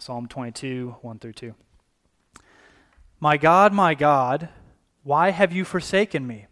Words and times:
Psalm 0.00 0.26
22, 0.26 0.96
1 1.02 1.18
through 1.18 1.34
2. 1.34 1.54
My 3.20 3.36
God, 3.36 3.74
my 3.74 3.94
God, 3.94 4.48
why 5.02 5.30
have 5.30 5.52
you 5.52 5.62
forsaken 5.62 6.26
me? 6.26 6.46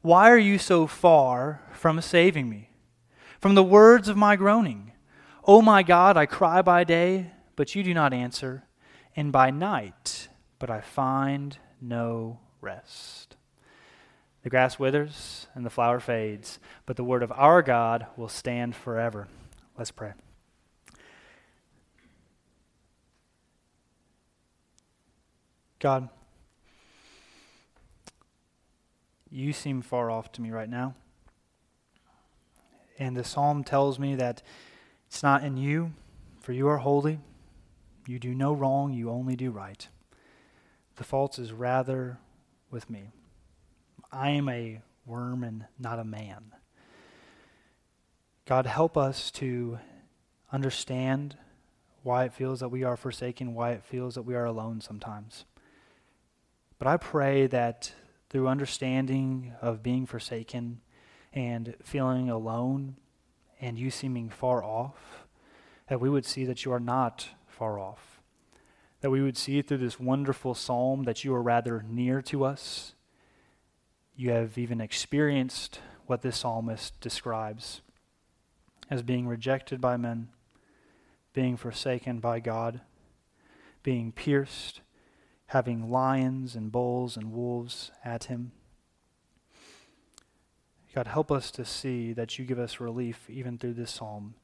Why 0.00 0.30
are 0.30 0.38
you 0.38 0.58
so 0.58 0.86
far 0.86 1.60
from 1.72 2.00
saving 2.00 2.48
me? 2.48 2.70
From 3.40 3.56
the 3.56 3.64
words 3.64 4.08
of 4.08 4.16
my 4.16 4.36
groaning, 4.36 4.92
O 5.44 5.56
oh 5.56 5.62
my 5.62 5.82
God, 5.82 6.16
I 6.16 6.24
cry 6.24 6.62
by 6.62 6.84
day, 6.84 7.32
but 7.56 7.74
you 7.74 7.82
do 7.82 7.92
not 7.92 8.12
answer, 8.12 8.62
and 9.16 9.32
by 9.32 9.50
night, 9.50 10.28
but 10.60 10.70
I 10.70 10.80
find 10.80 11.58
no 11.80 12.38
rest. 12.60 13.34
The 14.44 14.50
grass 14.50 14.78
withers 14.78 15.48
and 15.56 15.66
the 15.66 15.70
flower 15.70 15.98
fades, 15.98 16.60
but 16.86 16.94
the 16.94 17.02
word 17.02 17.24
of 17.24 17.32
our 17.32 17.60
God 17.60 18.06
will 18.16 18.28
stand 18.28 18.76
forever. 18.76 19.26
Let's 19.76 19.90
pray. 19.90 20.12
God, 25.82 26.08
you 29.28 29.52
seem 29.52 29.82
far 29.82 30.12
off 30.12 30.30
to 30.30 30.40
me 30.40 30.52
right 30.52 30.70
now. 30.70 30.94
And 33.00 33.16
the 33.16 33.24
psalm 33.24 33.64
tells 33.64 33.98
me 33.98 34.14
that 34.14 34.42
it's 35.08 35.24
not 35.24 35.42
in 35.42 35.56
you, 35.56 35.92
for 36.40 36.52
you 36.52 36.68
are 36.68 36.78
holy. 36.78 37.18
You 38.06 38.20
do 38.20 38.32
no 38.32 38.52
wrong, 38.52 38.92
you 38.92 39.10
only 39.10 39.34
do 39.34 39.50
right. 39.50 39.88
The 40.94 41.02
fault 41.02 41.36
is 41.36 41.52
rather 41.52 42.18
with 42.70 42.88
me. 42.88 43.10
I 44.12 44.30
am 44.30 44.48
a 44.48 44.82
worm 45.04 45.42
and 45.42 45.64
not 45.80 45.98
a 45.98 46.04
man. 46.04 46.52
God, 48.46 48.66
help 48.66 48.96
us 48.96 49.32
to 49.32 49.80
understand 50.52 51.36
why 52.04 52.22
it 52.26 52.32
feels 52.32 52.60
that 52.60 52.68
we 52.68 52.84
are 52.84 52.96
forsaken, 52.96 53.52
why 53.52 53.72
it 53.72 53.82
feels 53.82 54.14
that 54.14 54.22
we 54.22 54.36
are 54.36 54.44
alone 54.44 54.80
sometimes. 54.80 55.44
But 56.82 56.90
I 56.90 56.96
pray 56.96 57.46
that 57.46 57.92
through 58.28 58.48
understanding 58.48 59.52
of 59.62 59.84
being 59.84 60.04
forsaken 60.04 60.80
and 61.32 61.76
feeling 61.80 62.28
alone 62.28 62.96
and 63.60 63.78
you 63.78 63.88
seeming 63.88 64.28
far 64.28 64.64
off, 64.64 65.28
that 65.86 66.00
we 66.00 66.10
would 66.10 66.26
see 66.26 66.44
that 66.44 66.64
you 66.64 66.72
are 66.72 66.80
not 66.80 67.28
far 67.46 67.78
off. 67.78 68.20
That 69.00 69.10
we 69.10 69.22
would 69.22 69.36
see 69.36 69.62
through 69.62 69.78
this 69.78 70.00
wonderful 70.00 70.54
psalm 70.54 71.04
that 71.04 71.22
you 71.22 71.32
are 71.34 71.40
rather 71.40 71.84
near 71.88 72.20
to 72.22 72.44
us. 72.44 72.94
You 74.16 74.32
have 74.32 74.58
even 74.58 74.80
experienced 74.80 75.78
what 76.06 76.22
this 76.22 76.38
psalmist 76.38 77.00
describes 77.00 77.80
as 78.90 79.04
being 79.04 79.28
rejected 79.28 79.80
by 79.80 79.96
men, 79.96 80.30
being 81.32 81.56
forsaken 81.56 82.18
by 82.18 82.40
God, 82.40 82.80
being 83.84 84.10
pierced 84.10 84.80
having 85.52 85.90
lions 85.90 86.56
and 86.56 86.72
bulls 86.72 87.14
and 87.14 87.30
wolves 87.30 87.90
at 88.02 88.24
him. 88.24 88.52
God, 90.94 91.06
help 91.06 91.30
us 91.30 91.50
to 91.50 91.64
see 91.66 92.14
that 92.14 92.38
you 92.38 92.46
give 92.46 92.58
us 92.58 92.80
relief 92.80 93.28
even 93.28 93.58
through 93.58 93.74
this 93.74 93.90
psalm, 93.90 94.34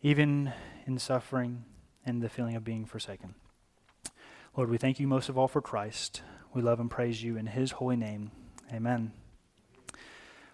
even 0.00 0.50
in 0.86 0.98
suffering 0.98 1.64
and 2.06 2.22
the 2.22 2.30
feeling 2.30 2.56
of 2.56 2.64
being 2.64 2.86
forsaken. 2.86 3.34
Lord, 4.56 4.70
we 4.70 4.78
thank 4.78 4.98
you 4.98 5.06
most 5.06 5.28
of 5.28 5.36
all 5.36 5.46
for 5.46 5.60
Christ. 5.60 6.22
We 6.54 6.62
love 6.62 6.80
and 6.80 6.90
praise 6.90 7.22
you 7.22 7.36
in 7.36 7.48
his 7.48 7.72
holy 7.72 7.96
name. 7.96 8.30
Amen. 8.72 9.12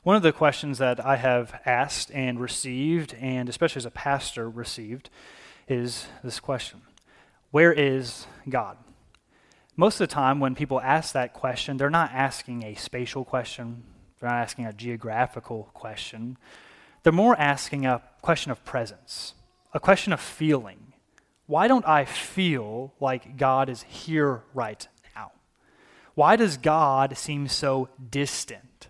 One 0.02 0.16
of 0.16 0.22
the 0.22 0.32
questions 0.32 0.78
that 0.78 1.04
I 1.04 1.14
have 1.14 1.60
asked 1.64 2.10
and 2.10 2.40
received, 2.40 3.14
and 3.20 3.48
especially 3.48 3.80
as 3.80 3.86
a 3.86 3.92
pastor 3.92 4.50
received, 4.50 5.10
is 5.68 6.08
this 6.24 6.40
question 6.40 6.82
Where 7.52 7.72
is 7.72 8.26
God? 8.48 8.76
Most 9.80 9.94
of 9.98 10.06
the 10.06 10.14
time 10.14 10.40
when 10.40 10.54
people 10.54 10.78
ask 10.82 11.14
that 11.14 11.32
question, 11.32 11.78
they're 11.78 11.88
not 11.88 12.10
asking 12.12 12.62
a 12.64 12.74
spatial 12.74 13.24
question, 13.24 13.82
they're 14.20 14.28
not 14.28 14.36
asking 14.36 14.66
a 14.66 14.74
geographical 14.74 15.70
question. 15.72 16.36
They're 17.02 17.14
more 17.14 17.34
asking 17.40 17.86
a 17.86 18.02
question 18.20 18.52
of 18.52 18.62
presence, 18.62 19.32
a 19.72 19.80
question 19.80 20.12
of 20.12 20.20
feeling. 20.20 20.92
Why 21.46 21.66
don't 21.66 21.88
I 21.88 22.04
feel 22.04 22.92
like 23.00 23.38
God 23.38 23.70
is 23.70 23.84
here 23.84 24.42
right 24.52 24.86
now? 25.16 25.32
Why 26.14 26.36
does 26.36 26.58
God 26.58 27.16
seem 27.16 27.48
so 27.48 27.88
distant? 28.10 28.88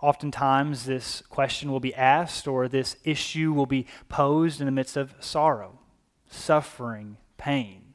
Oftentimes, 0.00 0.86
this 0.86 1.22
question 1.28 1.70
will 1.70 1.80
be 1.80 1.94
asked 1.94 2.48
or 2.48 2.66
this 2.66 2.96
issue 3.04 3.52
will 3.52 3.66
be 3.66 3.86
posed 4.08 4.58
in 4.58 4.64
the 4.64 4.72
midst 4.72 4.96
of 4.96 5.14
sorrow, 5.20 5.80
suffering, 6.30 7.18
pain. 7.36 7.92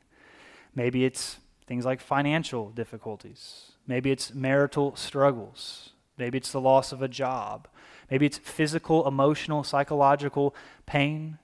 Maybe 0.75 1.05
it's 1.05 1.39
Things 1.69 1.85
like 1.85 2.01
financial 2.01 2.71
difficulties. 2.71 3.73
Maybe 3.85 4.09
it's 4.09 4.33
marital 4.33 4.95
struggles. 4.95 5.91
Maybe 6.17 6.39
it's 6.39 6.51
the 6.51 6.59
loss 6.59 6.91
of 6.91 7.03
a 7.03 7.07
job. 7.07 7.67
Maybe 8.09 8.25
it's 8.25 8.39
physical, 8.39 9.07
emotional, 9.07 9.63
psychological 9.63 10.55
pain. 10.87 11.37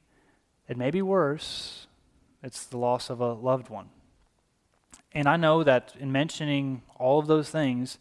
It 0.68 0.78
may 0.78 0.90
be 0.90 1.03
worse, 1.03 1.85
it's 2.41 2.66
the 2.66 2.80
loss 2.80 3.12
of 3.12 3.19
a 3.19 3.34
loved 3.34 3.69
one. 3.69 3.90
And 5.14 5.28
I 5.30 5.38
know 5.38 5.64
that 5.64 5.94
in 6.00 6.12
mentioning 6.12 6.81
all 6.96 7.19
of 7.19 7.28
those 7.28 7.52
things, 7.52 8.00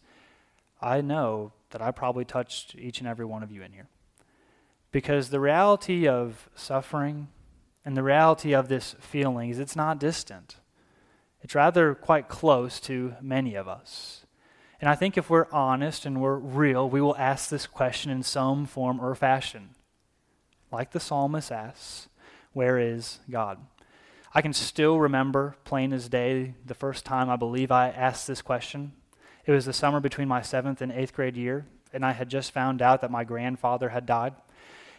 I 0.81 1.01
know 1.01 1.53
that 1.69 1.81
I 1.83 1.91
probably 1.91 2.25
touched 2.25 2.73
each 2.75 2.97
and 2.97 3.07
every 3.07 3.25
one 3.25 3.43
of 3.43 3.51
you 3.51 3.61
in 3.61 3.71
here. 3.71 3.87
Because 4.91 5.29
the 5.29 5.39
reality 5.39 6.07
of 6.07 6.49
suffering 6.55 7.27
and 7.85 7.95
the 7.95 8.01
reality 8.01 8.55
of 8.55 8.67
this 8.67 8.95
feeling 8.99 9.51
is 9.51 9.59
it's 9.59 9.75
not 9.75 9.99
distant. 9.99 10.55
It's 11.45 11.53
rather 11.53 11.93
quite 11.93 12.27
close 12.27 12.79
to 12.79 13.13
many 13.21 13.53
of 13.53 13.67
us. 13.67 14.25
And 14.81 14.89
I 14.89 14.95
think 14.95 15.15
if 15.15 15.29
we're 15.29 15.45
honest 15.51 16.03
and 16.03 16.19
we're 16.19 16.37
real, 16.37 16.89
we 16.89 16.99
will 16.99 17.15
ask 17.17 17.51
this 17.51 17.67
question 17.67 18.09
in 18.09 18.23
some 18.23 18.65
form 18.65 18.99
or 18.99 19.13
fashion. 19.13 19.75
Like 20.71 20.89
the 20.89 20.99
psalmist 20.99 21.51
asks, 21.51 22.09
Where 22.53 22.79
is 22.79 23.19
God? 23.29 23.59
I 24.33 24.41
can 24.41 24.53
still 24.53 24.97
remember, 24.99 25.55
plain 25.65 25.93
as 25.93 26.09
day, 26.09 26.55
the 26.65 26.73
first 26.73 27.05
time 27.05 27.29
I 27.29 27.35
believe 27.35 27.71
I 27.71 27.89
asked 27.89 28.25
this 28.25 28.41
question. 28.41 28.93
It 29.45 29.51
was 29.51 29.65
the 29.65 29.71
summer 29.71 29.99
between 29.99 30.27
my 30.27 30.41
seventh 30.41 30.81
and 30.81 30.91
eighth 30.91 31.13
grade 31.13 31.37
year, 31.37 31.67
and 31.93 32.03
I 32.03 32.13
had 32.13 32.27
just 32.27 32.53
found 32.53 32.81
out 32.81 33.01
that 33.01 33.11
my 33.11 33.23
grandfather 33.23 33.89
had 33.89 34.07
died. 34.07 34.33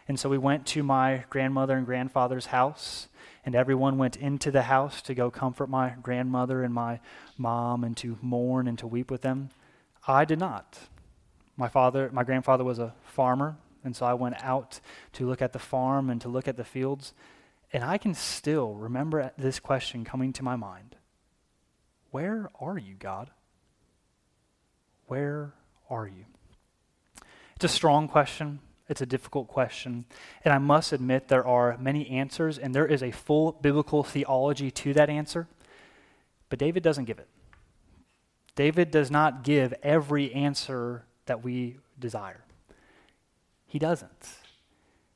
And 0.07 0.17
so 0.17 0.29
we 0.29 0.39
went 0.39 0.65
to 0.67 0.85
my 0.85 1.25
grandmother 1.29 1.77
and 1.77 1.85
grandfather's 1.85 2.47
house, 2.47 3.09
and 3.47 3.55
everyone 3.55 3.97
went 3.97 4.17
into 4.17 4.51
the 4.51 4.63
house 4.63 5.01
to 5.03 5.15
go 5.15 5.31
comfort 5.31 5.71
my 5.71 5.95
grandmother 6.03 6.65
and 6.65 6.75
my 6.75 6.99
mom 7.39 7.85
and 7.85 7.97
to 7.97 8.19
mourn 8.21 8.67
and 8.67 8.77
to 8.81 8.89
weep 8.89 9.09
with 9.09 9.23
them. 9.23 9.51
I 10.07 10.25
did 10.25 10.41
not. 10.41 10.81
My 11.57 11.69
father, 11.69 12.11
my 12.13 12.25
grandfather 12.25 12.65
was 12.65 12.81
a 12.81 12.93
farmer, 13.05 13.57
and 13.85 13.95
so 13.95 14.05
I 14.05 14.15
went 14.15 14.43
out 14.43 14.81
to 15.15 15.27
look 15.27 15.41
at 15.41 15.53
the 15.53 15.61
farm 15.61 16.11
and 16.11 16.21
to 16.23 16.29
look 16.29 16.49
at 16.49 16.57
the 16.57 16.65
fields, 16.65 17.15
and 17.73 17.85
I 17.85 17.99
can 17.99 18.15
still 18.15 18.75
remember 18.75 19.31
this 19.39 19.61
question 19.61 20.05
coming 20.05 20.33
to 20.35 20.43
my 20.43 20.57
mind. 20.57 20.97
Where 22.11 22.51
are 22.61 22.79
you, 22.79 22.95
God? 22.95 23.31
Where 25.07 25.53
are 25.89 26.07
you? 26.07 26.25
It's 27.55 27.65
a 27.65 27.69
strong 27.69 28.09
question. 28.09 28.59
It's 28.89 29.01
a 29.01 29.07
difficult 29.07 29.49
question. 29.49 30.05
And 30.45 30.55
I 30.55 30.59
must 30.59 30.93
admit, 30.93 31.29
there 31.29 31.47
are 31.47 31.77
many 31.79 32.09
answers, 32.09 32.59
and 32.59 32.75
there 32.75 32.87
is 32.87 33.03
a 33.03 33.11
full 33.11 33.53
biblical 33.53 34.03
theology 34.03 34.71
to 34.71 34.95
that 34.95 35.11
answer. 35.11 35.49
But 36.49 36.59
David 36.59 36.83
doesn't 36.83 37.07
give 37.07 37.19
it. 37.19 37.29
David 38.55 38.91
does 38.91 39.11
not 39.11 39.43
give 39.43 39.75
every 39.83 40.33
answer 40.33 41.05
that 41.27 41.43
we 41.43 41.77
desire. 41.99 42.45
He 43.67 43.79
doesn't. 43.79 44.39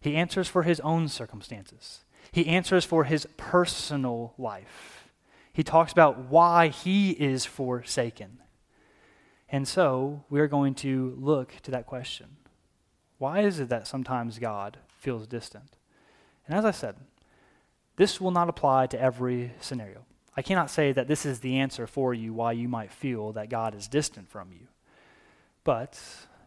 He 0.00 0.16
answers 0.16 0.48
for 0.48 0.62
his 0.62 0.80
own 0.80 1.08
circumstances, 1.08 2.04
he 2.32 2.46
answers 2.46 2.84
for 2.84 3.04
his 3.04 3.26
personal 3.36 4.34
life. 4.38 5.08
He 5.52 5.64
talks 5.64 5.92
about 5.92 6.30
why 6.30 6.68
he 6.68 7.10
is 7.10 7.44
forsaken. 7.44 8.38
And 9.48 9.66
so 9.66 10.24
we 10.30 10.40
are 10.40 10.46
going 10.46 10.74
to 10.76 11.16
look 11.18 11.54
to 11.62 11.72
that 11.72 11.86
question. 11.86 12.36
Why 13.20 13.40
is 13.40 13.60
it 13.60 13.68
that 13.68 13.86
sometimes 13.86 14.38
God 14.38 14.78
feels 14.96 15.26
distant? 15.26 15.76
And 16.48 16.56
as 16.56 16.64
I 16.64 16.70
said, 16.70 16.96
this 17.96 18.18
will 18.18 18.30
not 18.30 18.48
apply 18.48 18.86
to 18.86 19.00
every 19.00 19.52
scenario. 19.60 20.06
I 20.38 20.40
cannot 20.40 20.70
say 20.70 20.92
that 20.92 21.06
this 21.06 21.26
is 21.26 21.40
the 21.40 21.58
answer 21.58 21.86
for 21.86 22.14
you 22.14 22.32
why 22.32 22.52
you 22.52 22.66
might 22.66 22.90
feel 22.90 23.32
that 23.32 23.50
God 23.50 23.74
is 23.74 23.88
distant 23.88 24.30
from 24.30 24.52
you. 24.52 24.68
But 25.64 26.00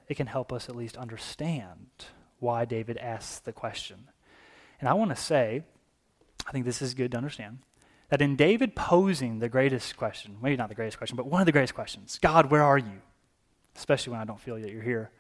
it 0.08 0.18
can 0.18 0.26
help 0.26 0.52
us 0.52 0.68
at 0.68 0.76
least 0.76 0.98
understand 0.98 1.86
why 2.40 2.66
David 2.66 2.98
asks 2.98 3.38
the 3.38 3.54
question. 3.54 4.08
And 4.80 4.90
I 4.90 4.94
want 4.94 5.12
to 5.12 5.16
say, 5.16 5.62
I 6.48 6.52
think 6.52 6.66
this 6.66 6.82
is 6.82 6.96
good 6.96 7.12
to 7.12 7.18
understand, 7.18 7.60
that 8.10 8.20
in 8.20 8.36
David 8.36 8.76
posing 8.76 9.38
the 9.38 9.48
greatest 9.48 9.96
question, 9.96 10.38
maybe 10.42 10.58
not 10.58 10.70
the 10.70 10.76
greatest 10.76 10.98
question, 10.98 11.18
but 11.18 11.28
one 11.28 11.40
of 11.40 11.46
the 11.46 11.52
greatest 11.52 11.76
questions 11.76 12.18
God, 12.20 12.50
where 12.50 12.64
are 12.64 12.80
you? 12.80 13.00
Especially 13.76 14.10
when 14.10 14.22
I 14.22 14.26
don't 14.26 14.42
feel 14.42 14.60
that 14.60 14.72
you're 14.72 14.82
here 14.82 15.12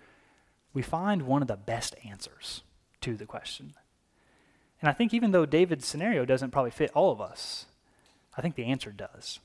we 0.74 0.82
find 0.82 1.24
one 1.24 1.42
of 1.42 1.48
the 1.48 1.56
best 1.56 1.96
answers 2.06 2.64
to 3.02 3.16
the 3.16 3.26
question. 3.26 3.74
And 4.82 4.90
I 4.90 4.94
think 4.94 5.14
even 5.14 5.32
though 5.32 5.46
David's 5.46 5.86
scenario 5.86 6.26
doesn't 6.26 6.52
probably 6.52 6.72
fit 6.72 6.92
all 6.94 7.12
of 7.12 7.22
us, 7.22 7.66
I 8.36 8.42
think 8.42 8.56
the 8.56 8.66
answer 8.66 8.92
does. 8.92 9.40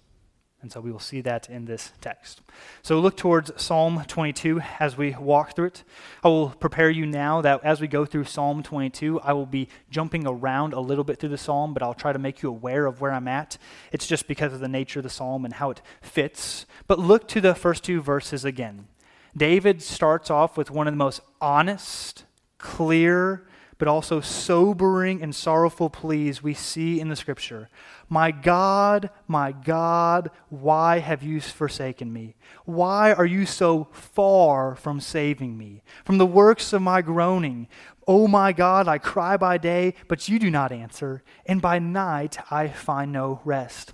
And 0.60 0.72
so 0.72 0.80
we 0.80 0.90
will 0.90 0.98
see 0.98 1.20
that 1.20 1.48
in 1.48 1.66
this 1.66 1.92
text. 2.00 2.40
So 2.82 2.98
look 2.98 3.16
towards 3.16 3.52
Psalm 3.62 4.02
22 4.08 4.60
as 4.80 4.96
we 4.96 5.14
walk 5.14 5.54
through 5.54 5.66
it. 5.66 5.84
I 6.24 6.28
will 6.28 6.50
prepare 6.50 6.90
you 6.90 7.06
now 7.06 7.40
that 7.42 7.62
as 7.62 7.80
we 7.80 7.86
go 7.86 8.04
through 8.04 8.24
Psalm 8.24 8.64
22, 8.64 9.20
I 9.20 9.34
will 9.34 9.46
be 9.46 9.68
jumping 9.88 10.26
around 10.26 10.72
a 10.72 10.80
little 10.80 11.04
bit 11.04 11.20
through 11.20 11.28
the 11.28 11.38
psalm, 11.38 11.74
but 11.74 11.84
I'll 11.84 11.94
try 11.94 12.12
to 12.12 12.18
make 12.18 12.42
you 12.42 12.48
aware 12.48 12.86
of 12.86 13.00
where 13.00 13.12
I'm 13.12 13.28
at. 13.28 13.56
It's 13.92 14.08
just 14.08 14.26
because 14.26 14.52
of 14.52 14.58
the 14.58 14.66
nature 14.66 14.98
of 14.98 15.04
the 15.04 15.10
psalm 15.10 15.44
and 15.44 15.54
how 15.54 15.70
it 15.70 15.80
fits. 16.02 16.66
But 16.88 16.98
look 16.98 17.28
to 17.28 17.40
the 17.40 17.54
first 17.54 17.84
two 17.84 18.02
verses 18.02 18.44
again. 18.44 18.88
David 19.36 19.82
starts 19.82 20.30
off 20.30 20.56
with 20.56 20.70
one 20.70 20.86
of 20.86 20.92
the 20.92 20.98
most 20.98 21.20
honest, 21.40 22.24
clear, 22.58 23.46
but 23.78 23.88
also 23.88 24.20
sobering 24.20 25.22
and 25.22 25.34
sorrowful 25.34 25.88
pleas 25.88 26.42
we 26.42 26.52
see 26.52 27.00
in 27.00 27.08
the 27.08 27.16
scripture. 27.16 27.68
My 28.08 28.32
God, 28.32 29.10
my 29.28 29.52
God, 29.52 30.30
why 30.48 30.98
have 30.98 31.22
you 31.22 31.40
forsaken 31.40 32.12
me? 32.12 32.34
Why 32.64 33.12
are 33.12 33.26
you 33.26 33.46
so 33.46 33.88
far 33.92 34.74
from 34.74 35.00
saving 35.00 35.56
me? 35.56 35.82
From 36.04 36.18
the 36.18 36.26
works 36.26 36.72
of 36.72 36.82
my 36.82 37.02
groaning, 37.02 37.68
O 38.08 38.22
oh 38.22 38.26
my 38.26 38.52
God, 38.52 38.88
I 38.88 38.98
cry 38.98 39.36
by 39.36 39.58
day, 39.58 39.94
but 40.08 40.28
you 40.28 40.38
do 40.38 40.50
not 40.50 40.72
answer, 40.72 41.22
and 41.46 41.62
by 41.62 41.78
night 41.78 42.38
I 42.50 42.68
find 42.68 43.12
no 43.12 43.40
rest. 43.44 43.92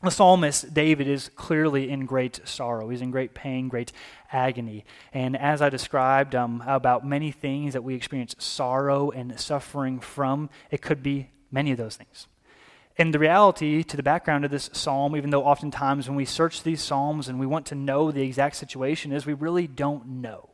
The 0.00 0.10
psalmist 0.10 0.72
David 0.72 1.08
is 1.08 1.28
clearly 1.34 1.90
in 1.90 2.06
great 2.06 2.40
sorrow. 2.44 2.88
He's 2.88 3.02
in 3.02 3.10
great 3.10 3.34
pain, 3.34 3.66
great 3.68 3.90
agony. 4.32 4.84
And 5.12 5.36
as 5.36 5.60
I 5.60 5.70
described 5.70 6.36
um, 6.36 6.62
about 6.66 7.04
many 7.04 7.32
things 7.32 7.72
that 7.72 7.82
we 7.82 7.96
experience 7.96 8.36
sorrow 8.38 9.10
and 9.10 9.38
suffering 9.40 9.98
from, 9.98 10.50
it 10.70 10.82
could 10.82 11.02
be 11.02 11.30
many 11.50 11.72
of 11.72 11.78
those 11.78 11.96
things. 11.96 12.28
And 12.96 13.12
the 13.12 13.18
reality 13.18 13.82
to 13.82 13.96
the 13.96 14.02
background 14.04 14.44
of 14.44 14.52
this 14.52 14.70
psalm, 14.72 15.16
even 15.16 15.30
though 15.30 15.44
oftentimes 15.44 16.08
when 16.08 16.16
we 16.16 16.24
search 16.24 16.62
these 16.62 16.80
psalms 16.80 17.28
and 17.28 17.40
we 17.40 17.46
want 17.46 17.66
to 17.66 17.74
know 17.74 18.12
the 18.12 18.22
exact 18.22 18.54
situation, 18.54 19.10
is 19.10 19.26
we 19.26 19.34
really 19.34 19.66
don't 19.66 20.06
know 20.06 20.50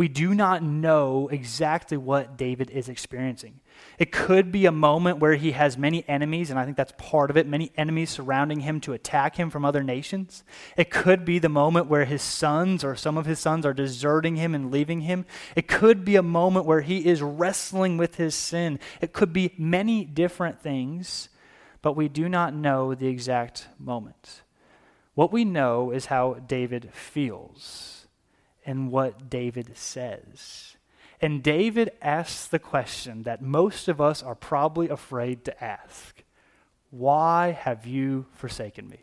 we 0.00 0.08
do 0.08 0.32
not 0.32 0.62
know 0.62 1.28
exactly 1.28 1.98
what 1.98 2.38
David 2.38 2.70
is 2.70 2.88
experiencing. 2.88 3.60
It 3.98 4.10
could 4.10 4.50
be 4.50 4.64
a 4.64 4.72
moment 4.72 5.18
where 5.18 5.34
he 5.34 5.50
has 5.50 5.76
many 5.76 6.08
enemies, 6.08 6.48
and 6.48 6.58
I 6.58 6.64
think 6.64 6.78
that's 6.78 6.94
part 6.96 7.28
of 7.28 7.36
it 7.36 7.46
many 7.46 7.70
enemies 7.76 8.08
surrounding 8.08 8.60
him 8.60 8.80
to 8.80 8.94
attack 8.94 9.36
him 9.36 9.50
from 9.50 9.62
other 9.62 9.82
nations. 9.82 10.42
It 10.74 10.88
could 10.88 11.26
be 11.26 11.38
the 11.38 11.50
moment 11.50 11.88
where 11.88 12.06
his 12.06 12.22
sons 12.22 12.82
or 12.82 12.96
some 12.96 13.18
of 13.18 13.26
his 13.26 13.40
sons 13.40 13.66
are 13.66 13.74
deserting 13.74 14.36
him 14.36 14.54
and 14.54 14.70
leaving 14.70 15.02
him. 15.02 15.26
It 15.54 15.68
could 15.68 16.02
be 16.02 16.16
a 16.16 16.22
moment 16.22 16.64
where 16.64 16.80
he 16.80 17.04
is 17.04 17.20
wrestling 17.20 17.98
with 17.98 18.14
his 18.14 18.34
sin. 18.34 18.80
It 19.02 19.12
could 19.12 19.34
be 19.34 19.52
many 19.58 20.06
different 20.06 20.62
things, 20.62 21.28
but 21.82 21.92
we 21.92 22.08
do 22.08 22.26
not 22.26 22.54
know 22.54 22.94
the 22.94 23.08
exact 23.08 23.68
moment. 23.78 24.40
What 25.14 25.30
we 25.30 25.44
know 25.44 25.90
is 25.90 26.06
how 26.06 26.36
David 26.46 26.88
feels 26.94 27.99
and 28.64 28.90
what 28.90 29.30
David 29.30 29.76
says. 29.76 30.76
And 31.20 31.42
David 31.42 31.90
asks 32.00 32.46
the 32.46 32.58
question 32.58 33.24
that 33.24 33.42
most 33.42 33.88
of 33.88 34.00
us 34.00 34.22
are 34.22 34.34
probably 34.34 34.88
afraid 34.88 35.44
to 35.44 35.64
ask 35.64 36.22
Why 36.90 37.52
have 37.52 37.86
you 37.86 38.26
forsaken 38.34 38.88
me? 38.88 39.00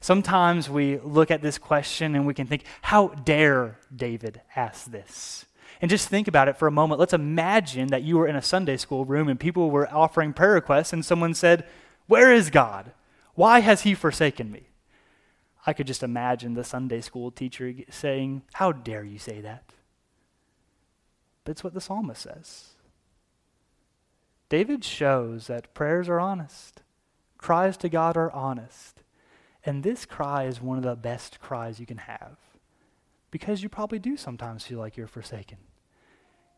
Sometimes 0.00 0.70
we 0.70 0.98
look 0.98 1.30
at 1.30 1.42
this 1.42 1.58
question 1.58 2.14
and 2.14 2.26
we 2.26 2.34
can 2.34 2.46
think, 2.46 2.64
How 2.82 3.08
dare 3.08 3.78
David 3.94 4.40
ask 4.54 4.90
this? 4.90 5.46
And 5.80 5.90
just 5.90 6.08
think 6.08 6.28
about 6.28 6.48
it 6.48 6.58
for 6.58 6.66
a 6.66 6.72
moment. 6.72 7.00
Let's 7.00 7.14
imagine 7.14 7.88
that 7.88 8.02
you 8.02 8.18
were 8.18 8.26
in 8.26 8.36
a 8.36 8.42
Sunday 8.42 8.76
school 8.76 9.06
room 9.06 9.28
and 9.28 9.40
people 9.40 9.70
were 9.70 9.88
offering 9.92 10.34
prayer 10.34 10.52
requests, 10.52 10.92
and 10.92 11.04
someone 11.04 11.32
said, 11.32 11.66
Where 12.06 12.32
is 12.32 12.50
God? 12.50 12.92
Why 13.34 13.60
has 13.60 13.82
he 13.82 13.94
forsaken 13.94 14.50
me? 14.50 14.69
I 15.66 15.72
could 15.72 15.86
just 15.86 16.02
imagine 16.02 16.54
the 16.54 16.64
Sunday 16.64 17.00
school 17.00 17.30
teacher 17.30 17.72
saying, 17.90 18.42
How 18.54 18.72
dare 18.72 19.04
you 19.04 19.18
say 19.18 19.40
that? 19.40 19.74
But 21.44 21.52
it's 21.52 21.64
what 21.64 21.74
the 21.74 21.80
psalmist 21.80 22.22
says. 22.22 22.70
David 24.48 24.84
shows 24.84 25.46
that 25.46 25.74
prayers 25.74 26.08
are 26.08 26.20
honest, 26.20 26.82
cries 27.38 27.76
to 27.78 27.88
God 27.88 28.16
are 28.16 28.32
honest. 28.32 29.02
And 29.64 29.82
this 29.82 30.06
cry 30.06 30.44
is 30.44 30.62
one 30.62 30.78
of 30.78 30.84
the 30.84 30.96
best 30.96 31.38
cries 31.38 31.78
you 31.78 31.84
can 31.84 31.98
have 31.98 32.38
because 33.30 33.62
you 33.62 33.68
probably 33.68 33.98
do 33.98 34.16
sometimes 34.16 34.64
feel 34.64 34.78
like 34.78 34.96
you're 34.96 35.06
forsaken. 35.06 35.58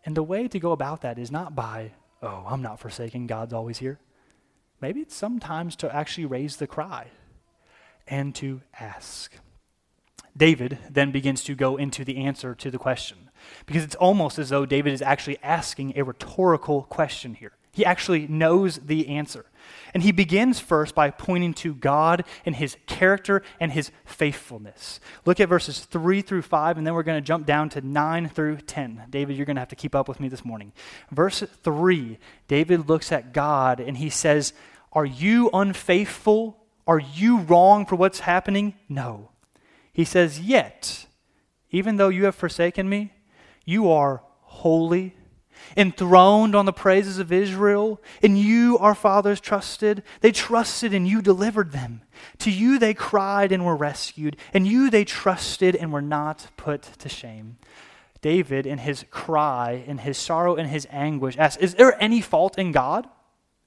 And 0.07 0.17
the 0.17 0.23
way 0.23 0.47
to 0.47 0.61
go 0.61 0.73
about 0.73 1.01
that 1.03 1.19
is 1.19 1.31
not 1.31 1.55
by, 1.55 1.93
oh, 2.23 2.45
I'm 2.49 2.63
not 2.63 2.79
forsaken, 2.79 3.27
God's 3.27 3.53
always 3.53 3.79
here. 3.79 3.99
Maybe 4.81 5.01
it's 5.01 5.15
sometimes 5.15 5.75
to 5.77 5.95
actually 5.95 6.27
raise 6.27 6.57
the 6.57 6.67
cry 6.67 7.09
and 8.13 8.35
to 8.35 8.61
ask. 8.79 9.33
David 10.37 10.79
then 10.89 11.13
begins 11.13 11.43
to 11.45 11.55
go 11.55 11.79
into 11.79 12.05
the 12.05 12.19
answer 12.19 12.55
to 12.55 12.71
the 12.71 12.79
question 12.79 13.31
because 13.65 13.83
it's 13.83 13.95
almost 13.95 14.39
as 14.39 14.51
though 14.51 14.67
David 14.67 14.93
is 14.93 15.01
actually 15.01 15.39
asking 15.43 15.95
a 15.97 16.05
rhetorical 16.05 16.83
question 16.83 17.35
here. 17.35 17.53
He 17.73 17.87
actually 17.87 18.27
knows 18.29 18.77
the 18.77 19.09
answer. 19.09 19.47
And 19.95 20.03
he 20.03 20.13
begins 20.13 20.61
first 20.61 20.95
by 20.95 21.11
pointing 21.11 21.55
to 21.55 21.75
God 21.75 22.25
and 22.45 22.55
his 22.55 22.77
character 22.87 23.43
and 23.59 23.73
his 23.73 23.91
faithfulness. 24.05 25.01
Look 25.25 25.41
at 25.41 25.49
verses 25.49 25.81
3 25.87 26.21
through 26.21 26.43
5, 26.43 26.77
and 26.77 26.87
then 26.87 26.93
we're 26.93 27.03
going 27.03 27.23
to 27.23 27.27
jump 27.27 27.47
down 27.47 27.71
to 27.71 27.81
9 27.81 28.29
through 28.29 28.59
10. 28.59 29.05
David, 29.09 29.39
you're 29.39 29.47
going 29.47 29.57
to 29.57 29.63
have 29.63 29.69
to 29.71 29.77
keep 29.77 29.95
up 29.95 30.07
with 30.07 30.21
me 30.21 30.29
this 30.29 30.45
morning. 30.45 30.73
Verse 31.11 31.43
3, 31.63 32.19
David 32.47 32.91
looks 32.91 33.11
at 33.11 33.33
God 33.33 33.81
and 33.81 33.97
he 33.97 34.11
says, 34.11 34.53
Are 34.93 35.07
you 35.07 35.49
unfaithful 35.55 36.62
are 36.87 36.99
you 36.99 37.39
wrong 37.39 37.87
for 37.87 37.97
what's 37.97 38.21
happening? 38.21 38.75
No. 38.89 39.31
He 39.93 40.05
says, 40.05 40.41
Yet, 40.41 41.07
even 41.71 41.97
though 41.97 42.09
you 42.09 42.25
have 42.25 42.35
forsaken 42.35 42.89
me, 42.89 43.13
you 43.65 43.91
are 43.91 44.23
holy, 44.43 45.15
enthroned 45.77 46.55
on 46.55 46.67
the 46.67 46.73
praises 46.73 47.19
of 47.19 47.33
Israel. 47.33 48.01
In 48.21 48.37
you 48.37 48.79
our 48.79 48.95
fathers 48.95 49.41
trusted. 49.41 50.03
They 50.21 50.33
trusted 50.33 50.93
and 50.93 51.07
you 51.07 51.23
delivered 51.23 51.73
them. 51.73 52.03
To 52.39 52.51
you 52.51 52.79
they 52.79 52.95
cried 52.95 53.53
and 53.53 53.65
were 53.65 53.77
rescued. 53.77 54.37
And 54.53 54.67
you 54.67 54.91
they 54.91 55.05
trusted 55.05 55.77
and 55.77 55.93
were 55.93 56.03
not 56.03 56.49
put 56.57 56.83
to 56.83 57.09
shame. 57.09 57.59
David, 58.21 58.67
in 58.67 58.79
his 58.79 59.05
cry, 59.11 59.85
in 59.87 59.99
his 59.99 60.17
sorrow, 60.17 60.55
in 60.55 60.67
his 60.67 60.87
anguish, 60.91 61.37
asks, 61.37 61.61
Is 61.61 61.75
there 61.75 62.01
any 62.01 62.21
fault 62.21 62.57
in 62.57 62.71
God? 62.71 63.09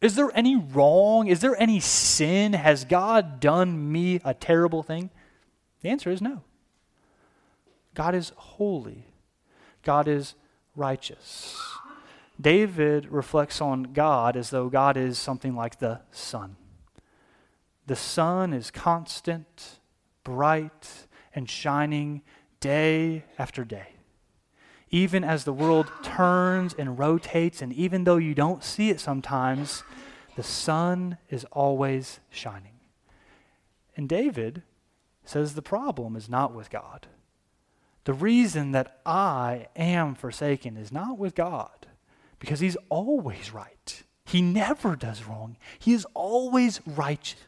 Is 0.02 0.16
there 0.16 0.32
any 0.36 0.56
wrong? 0.56 1.28
Is 1.28 1.40
there 1.40 1.60
any 1.60 1.80
sin? 1.80 2.54
Has 2.54 2.86
God 2.86 3.40
done 3.40 3.92
me 3.92 4.20
a 4.24 4.34
terrible 4.34 4.84
thing? 4.84 5.10
The 5.82 5.90
answer 5.90 6.12
is 6.12 6.22
no. 6.22 6.44
God 7.94 8.14
is 8.14 8.34
holy, 8.36 9.06
God 9.84 10.08
is 10.08 10.36
righteous. 10.76 11.58
David 12.40 13.08
reflects 13.10 13.62
on 13.62 13.84
God 13.84 14.36
as 14.36 14.50
though 14.50 14.68
God 14.68 14.98
is 14.98 15.18
something 15.18 15.56
like 15.56 15.80
the 15.80 16.02
sun. 16.12 16.58
The 17.88 17.96
sun 17.96 18.52
is 18.52 18.72
constant, 18.72 19.80
bright, 20.26 21.08
and 21.34 21.50
shining 21.50 22.24
day 22.60 23.24
after 23.38 23.64
day 23.64 23.95
even 24.96 25.26
as 25.26 25.44
the 25.44 25.52
world 25.52 25.92
turns 26.04 26.74
and 26.74 26.98
rotates, 26.98 27.62
and 27.62 27.74
even 27.74 28.06
though 28.06 28.16
you 28.16 28.34
don't 28.34 28.64
see 28.64 28.90
it 28.90 29.02
sometimes, 29.02 29.84
the 30.38 30.44
sun 30.44 31.18
is 31.30 31.46
always 31.52 32.22
shining. 32.30 32.80
And 33.98 34.08
David 34.08 34.64
says 35.26 35.54
the 35.54 35.62
problem 35.62 36.16
is 36.16 36.30
not 36.30 36.54
with 36.54 36.70
God. 36.70 37.08
The 38.06 38.14
reason 38.14 38.72
that 38.72 39.02
I 39.06 39.68
am 39.76 40.16
forsaken 40.16 40.78
is 40.78 40.94
not 40.94 41.18
with 41.18 41.36
God, 41.36 41.88
because 42.40 42.62
he's 42.62 42.78
always 42.88 43.52
right. 43.52 44.02
He 44.24 44.42
never 44.42 44.96
does 44.96 45.26
wrong. 45.26 45.58
He 45.78 45.92
is 45.92 46.08
always 46.14 46.80
righteous. 46.86 47.42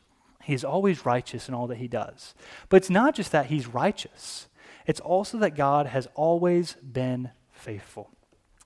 He 0.44 0.54
is 0.54 0.66
always 0.66 1.06
righteous 1.06 1.48
in 1.48 1.54
all 1.54 1.68
that 1.68 1.78
he 1.78 1.88
does. 1.88 2.36
But 2.68 2.78
it's 2.78 2.90
not 2.90 3.16
just 3.16 3.32
that 3.32 3.46
he's 3.46 3.68
righteous. 3.68 4.50
It's 4.86 5.00
also 5.00 5.38
that 5.38 5.56
God 5.56 5.86
has 5.88 6.10
always 6.14 6.74
been 6.76 7.32
faithful. 7.58 8.10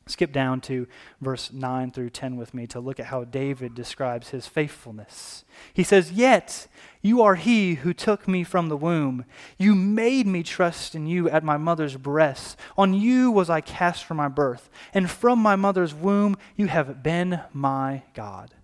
Skip 0.08 0.32
down 0.32 0.62
to 0.62 0.88
verse 1.22 1.54
9 1.54 1.92
through 1.92 2.10
10 2.10 2.36
with 2.36 2.54
me 2.54 2.66
to 2.68 2.80
look 2.80 3.00
at 3.00 3.06
how 3.08 3.24
David 3.24 3.76
describes 3.76 4.30
his 4.30 4.48
faithfulness. 4.48 5.46
He 5.74 5.84
says, 5.84 6.12
Yet 6.12 6.68
you 7.02 7.22
are 7.22 7.36
he 7.36 7.76
who 7.76 7.94
took 7.94 8.28
me 8.28 8.44
from 8.44 8.68
the 8.68 8.78
womb. 8.78 9.26
You 9.58 9.76
made 9.76 10.26
me 10.26 10.42
trust 10.42 10.96
in 10.96 11.06
you 11.06 11.30
at 11.30 11.44
my 11.44 11.58
mother's 11.58 11.98
breast. 11.98 12.58
On 12.78 12.94
you 12.94 13.32
was 13.32 13.50
I 13.50 13.62
cast 13.62 14.04
from 14.04 14.18
my 14.18 14.28
birth, 14.28 14.70
and 14.94 15.10
from 15.10 15.40
my 15.40 15.56
mother's 15.56 15.94
womb 15.94 16.36
you 16.56 16.66
have 16.68 17.04
been 17.04 17.42
my 17.54 18.04
God. 18.16 18.56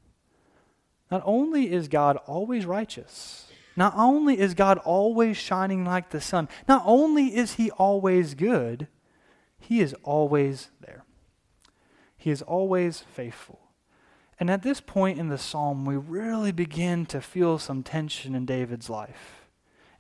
Not 1.12 1.22
only 1.24 1.72
is 1.72 1.88
God 1.88 2.18
always 2.26 2.66
righteous, 2.66 3.46
not 3.76 3.94
only 3.96 4.40
is 4.40 4.56
God 4.56 4.80
always 4.80 5.38
shining 5.38 5.86
like 5.86 6.10
the 6.10 6.20
sun, 6.20 6.50
not 6.68 6.82
only 6.86 7.36
is 7.36 7.54
he 7.54 7.70
always 7.72 8.34
good, 8.34 8.88
he 9.68 9.82
is 9.82 9.94
always 10.04 10.70
there. 10.80 11.04
He 12.16 12.32
is 12.32 12.42
always 12.42 13.02
faithful. 13.02 13.60
And 14.40 14.50
at 14.50 14.64
this 14.64 14.80
point 14.80 15.20
in 15.20 15.28
the 15.28 15.38
psalm, 15.38 15.84
we 15.84 15.98
really 15.98 16.54
begin 16.54 17.06
to 17.08 17.20
feel 17.20 17.60
some 17.60 17.84
tension 17.84 18.34
in 18.34 18.46
David's 18.46 18.90
life. 18.90 19.50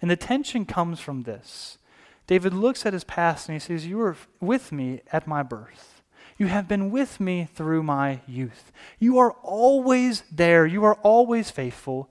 And 0.01 0.09
the 0.09 0.15
tension 0.15 0.63
comes 0.63 1.01
from 1.01 1.23
this 1.23 1.79
David 2.27 2.53
looks 2.53 2.85
at 2.85 2.93
his 2.93 3.03
past 3.03 3.49
and 3.49 3.55
he 3.55 3.59
says, 3.59 3.85
You 3.85 3.97
were 3.97 4.15
with 4.39 4.71
me 4.71 5.01
at 5.11 5.27
my 5.27 5.43
birth. 5.43 6.01
You 6.37 6.47
have 6.47 6.69
been 6.69 6.89
with 6.89 7.19
me 7.19 7.49
through 7.53 7.83
my 7.83 8.21
youth. 8.25 8.71
You 8.99 9.17
are 9.17 9.31
always 9.43 10.23
there. 10.31 10.65
You 10.65 10.85
are 10.85 10.95
always 10.95 11.51
faithful. 11.51 12.09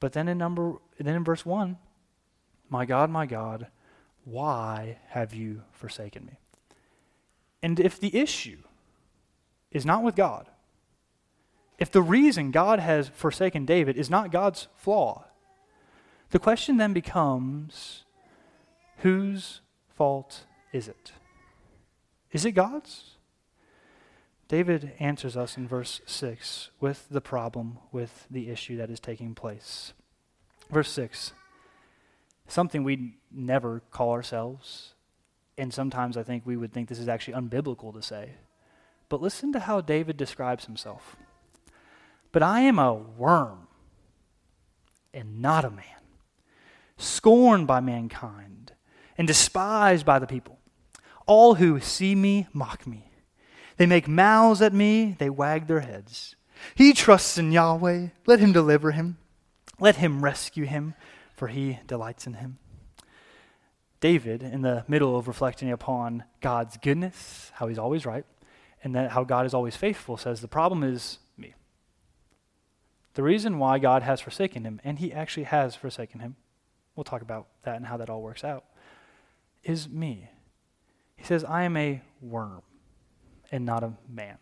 But 0.00 0.14
then 0.14 0.26
in 0.26 0.38
number 0.38 0.76
then 0.98 1.16
in 1.16 1.22
verse 1.22 1.44
1, 1.44 1.76
my 2.70 2.86
God, 2.86 3.10
my 3.10 3.26
God, 3.26 3.66
why 4.24 5.00
have 5.08 5.34
you 5.34 5.64
forsaken 5.72 6.24
me? 6.24 6.38
And 7.66 7.80
if 7.80 7.98
the 7.98 8.16
issue 8.16 8.58
is 9.72 9.84
not 9.84 10.04
with 10.04 10.14
God, 10.14 10.46
if 11.80 11.90
the 11.90 12.00
reason 12.00 12.52
God 12.52 12.78
has 12.78 13.08
forsaken 13.08 13.66
David 13.66 13.96
is 13.96 14.08
not 14.08 14.30
God's 14.30 14.68
flaw, 14.76 15.24
the 16.30 16.38
question 16.38 16.76
then 16.76 16.92
becomes 16.92 18.04
whose 18.98 19.62
fault 19.88 20.44
is 20.72 20.86
it? 20.86 21.10
Is 22.30 22.44
it 22.44 22.52
God's? 22.52 23.16
David 24.46 24.92
answers 25.00 25.36
us 25.36 25.56
in 25.56 25.66
verse 25.66 26.00
6 26.06 26.70
with 26.78 27.08
the 27.10 27.20
problem, 27.20 27.80
with 27.90 28.28
the 28.30 28.48
issue 28.48 28.76
that 28.76 28.90
is 28.90 29.00
taking 29.00 29.34
place. 29.34 29.92
Verse 30.70 30.92
6 30.92 31.32
something 32.46 32.84
we 32.84 33.16
never 33.32 33.82
call 33.90 34.12
ourselves, 34.12 34.94
and 35.58 35.72
sometimes 35.72 36.16
I 36.16 36.22
think 36.22 36.44
we 36.44 36.56
would 36.56 36.72
think 36.72 36.88
this 36.88 36.98
is 36.98 37.08
actually 37.08 37.34
unbiblical 37.34 37.92
to 37.94 38.02
say. 38.02 38.32
But 39.08 39.22
listen 39.22 39.52
to 39.52 39.60
how 39.60 39.80
David 39.80 40.16
describes 40.16 40.64
himself. 40.66 41.16
But 42.32 42.42
I 42.42 42.60
am 42.60 42.78
a 42.78 42.92
worm 42.92 43.68
and 45.14 45.40
not 45.40 45.64
a 45.64 45.70
man, 45.70 45.84
scorned 46.98 47.66
by 47.66 47.80
mankind 47.80 48.72
and 49.16 49.26
despised 49.26 50.04
by 50.04 50.18
the 50.18 50.26
people. 50.26 50.58
All 51.26 51.54
who 51.54 51.80
see 51.80 52.14
me 52.14 52.46
mock 52.52 52.86
me. 52.86 53.10
They 53.78 53.86
make 53.86 54.08
mouths 54.08 54.62
at 54.62 54.72
me, 54.72 55.16
they 55.18 55.30
wag 55.30 55.66
their 55.66 55.80
heads. 55.80 56.36
He 56.74 56.92
trusts 56.92 57.38
in 57.38 57.52
Yahweh. 57.52 58.08
Let 58.26 58.40
him 58.40 58.52
deliver 58.52 58.92
him. 58.92 59.18
Let 59.78 59.96
him 59.96 60.24
rescue 60.24 60.64
him, 60.64 60.94
for 61.34 61.48
he 61.48 61.80
delights 61.86 62.26
in 62.26 62.34
him. 62.34 62.58
David, 64.00 64.42
in 64.42 64.62
the 64.62 64.84
middle 64.88 65.16
of 65.16 65.26
reflecting 65.26 65.70
upon 65.70 66.24
God's 66.40 66.76
goodness, 66.76 67.50
how 67.54 67.68
he's 67.68 67.78
always 67.78 68.04
right, 68.04 68.24
and 68.84 68.94
that 68.94 69.10
how 69.12 69.24
God 69.24 69.46
is 69.46 69.54
always 69.54 69.76
faithful, 69.76 70.16
says 70.16 70.40
the 70.40 70.48
problem 70.48 70.84
is 70.84 71.18
me. 71.36 71.54
The 73.14 73.22
reason 73.22 73.58
why 73.58 73.78
God 73.78 74.02
has 74.02 74.20
forsaken 74.20 74.64
him, 74.64 74.80
and 74.84 74.98
he 74.98 75.12
actually 75.12 75.44
has 75.44 75.74
forsaken 75.74 76.20
him, 76.20 76.36
we'll 76.94 77.04
talk 77.04 77.22
about 77.22 77.46
that 77.62 77.76
and 77.76 77.86
how 77.86 77.96
that 77.96 78.10
all 78.10 78.22
works 78.22 78.44
out, 78.44 78.64
is 79.64 79.88
me. 79.88 80.30
He 81.16 81.24
says, 81.24 81.42
I 81.44 81.62
am 81.62 81.76
a 81.76 82.02
worm 82.20 82.62
and 83.50 83.64
not 83.64 83.82
a 83.82 83.94
man. 84.08 84.36